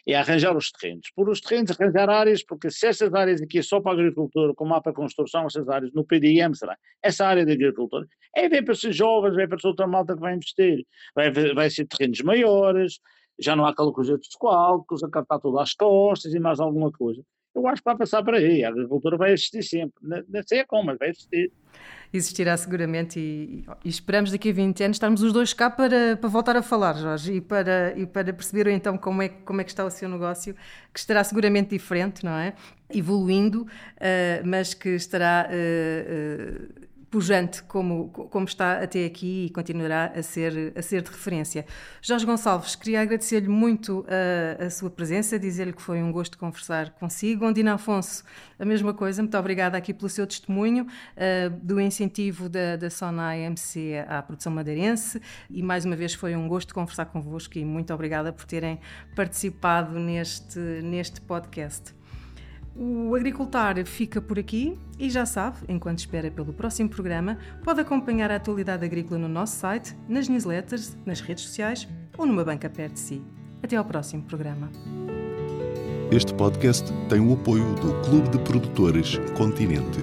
é 0.08 0.16
arranjar 0.16 0.56
os 0.56 0.72
terrenos. 0.72 1.08
Por 1.16 1.30
os 1.30 1.42
terrenos, 1.42 1.72
arranjar 1.72 2.10
áreas, 2.10 2.44
porque 2.44 2.70
se 2.70 2.88
essas 2.88 3.14
áreas 3.14 3.42
aqui 3.42 3.60
é 3.60 3.62
só 3.62 3.80
para 3.80 3.92
a 3.92 3.96
agricultura, 3.96 4.54
como 4.54 4.74
há 4.74 4.82
para 4.82 4.92
a 4.92 4.96
construção, 4.96 5.46
essas 5.46 5.68
áreas 5.70 5.92
no 5.94 6.04
PDM, 6.04 6.54
será? 6.56 6.78
Essa 7.02 7.26
área 7.26 7.46
de 7.46 7.52
agricultura, 7.52 8.08
é 8.36 8.48
bem 8.48 8.64
para 8.64 8.76
ser 8.76 8.94
jovens, 8.94 9.38
é 9.38 9.48
para 9.48 9.60
ser 9.60 9.68
outra 9.68 9.88
malta 9.88 10.16
que 10.16 10.22
vai 10.22 10.36
investir. 10.36 10.86
Vai, 11.16 11.32
vai 11.32 11.70
ser 11.70 11.86
terrenos 11.86 12.22
maiores, 12.22 13.00
já 13.40 13.56
não 13.56 13.66
há 13.66 13.70
aquela 13.70 13.94
coisa 13.94 14.18
de 14.18 14.28
escoalcos, 14.28 15.04
a 15.04 15.10
cartar 15.10 15.40
tudo 15.40 15.60
às 15.60 15.74
costas 15.74 16.34
e 16.34 16.40
mais 16.40 16.60
alguma 16.60 16.92
coisa. 16.92 17.24
Eu 17.56 17.68
acho 17.68 17.82
que 17.82 17.86
vai 17.86 17.98
passar 17.98 18.24
para 18.24 18.38
aí, 18.38 18.64
a 18.64 18.70
agricultura 18.70 19.18
vai 19.18 19.34
existir 19.34 19.64
sempre. 19.64 19.96
Não 20.02 20.44
sei 20.46 20.64
como, 20.66 20.86
mas 20.86 20.98
vai 20.98 21.10
existir 21.10 21.52
existirá 22.12 22.58
seguramente 22.58 23.20
e, 23.20 23.64
e, 23.86 23.90
esperamos 23.90 24.32
daqui 24.32 24.50
a 24.50 24.54
20 24.54 24.84
anos 24.84 24.96
estarmos 24.96 25.22
os 25.22 25.32
dois 25.32 25.54
cá 25.54 25.70
para, 25.70 26.18
para 26.18 26.30
voltar 26.30 26.58
a 26.58 26.64
falar, 26.64 26.94
Jorge, 26.94 27.34
e 27.34 27.42
para, 27.42 27.94
e 27.96 28.06
para 28.06 28.34
perceber 28.34 28.68
então 28.68 28.98
como 28.98 29.22
é, 29.22 29.30
como 29.30 29.62
é 29.62 29.64
que 29.64 29.70
está 29.70 29.86
o 29.86 29.92
seu 29.92 30.10
negócio, 30.10 30.56
que 30.92 31.00
estará 31.00 31.24
seguramente 31.24 31.70
diferente, 31.70 32.26
não 32.26 32.32
é? 32.32 32.54
Evoluindo, 32.90 33.62
uh, 33.62 33.68
mas 34.44 34.74
que 34.74 34.90
estará 34.90 35.48
uh, 35.50 36.74
uh, 36.74 36.89
pujante 37.10 37.64
como, 37.64 38.10
como 38.10 38.46
está 38.46 38.84
até 38.84 39.06
aqui 39.06 39.48
e 39.48 39.50
continuará 39.50 40.14
a 40.16 40.22
ser, 40.22 40.74
a 40.76 40.82
ser 40.82 41.02
de 41.02 41.10
referência. 41.10 41.66
Jorge 42.02 42.26
Gonçalves, 42.26 42.76
queria 42.76 43.02
agradecer-lhe 43.02 43.48
muito 43.48 44.06
a, 44.08 44.66
a, 44.66 44.70
sua 44.70 44.90
presença, 44.90 45.40
dizer-lhe 45.40 45.74
que 45.74 45.82
foi 45.82 46.02
um 46.04 46.12
gosto 46.12 46.38
conversar 46.38 46.92
consigo. 46.92 47.46
Ondina 47.46 47.74
Afonso, 47.74 48.24
a 48.60 48.66
mesma 48.66 48.94
coisa, 48.94 49.22
muito 49.22 49.38
obrigada 49.38 49.78
aqui 49.78 49.94
pelo 49.94 50.10
seu 50.10 50.28
testemunho 50.28 50.86
uh, 50.86 51.50
do 51.64 51.82
incentivo 51.82 52.48
da, 52.48 52.76
da 52.76 52.90
SONAI 52.90 53.42
MC 53.42 54.06
à 54.08 54.22
produção 54.22 54.52
madeirense 54.52 55.22
e 55.50 55.64
mais 55.64 55.86
uma 55.86 55.96
vez 55.96 56.14
foi 56.14 56.36
um 56.36 56.48
gosto 56.48 56.74
conversar 56.74 57.06
convosco 57.06 57.58
e 57.58 57.66
muito 57.66 57.94
obrigada 57.94 58.32
por 58.32 58.46
terem 58.46 58.80
participado 59.16 60.00
neste, 60.00 60.60
neste 60.60 61.22
podcast. 61.22 61.99
O 62.76 63.16
Agricultar 63.16 63.84
fica 63.86 64.22
por 64.22 64.40
aqui 64.40 64.78
e 64.98 65.10
já 65.10 65.26
sabe, 65.26 65.58
enquanto 65.68 66.00
espera 66.00 66.32
pelo 66.32 66.54
próximo 66.54 66.90
programa, 66.90 67.38
pode 67.64 67.82
acompanhar 67.82 68.32
a 68.32 68.36
atualidade 68.36 68.86
agrícola 68.86 69.20
no 69.20 69.28
nosso 69.28 69.58
site, 69.58 69.96
nas 70.08 70.30
newsletters, 70.30 70.96
nas 71.06 71.20
redes 71.20 71.46
sociais 71.46 71.88
ou 72.18 72.26
numa 72.26 72.44
banca 72.44 72.70
perto 72.70 72.94
de 72.94 73.00
si. 73.00 73.22
Até 73.62 73.76
ao 73.76 73.84
próximo 73.84 74.24
programa. 74.24 74.70
Este 76.12 76.34
podcast 76.34 76.92
tem 77.08 77.20
o 77.20 77.34
apoio 77.34 77.76
do 77.76 77.94
Clube 78.02 78.30
de 78.30 78.40
Produtores 78.40 79.18
Continente. 79.38 80.00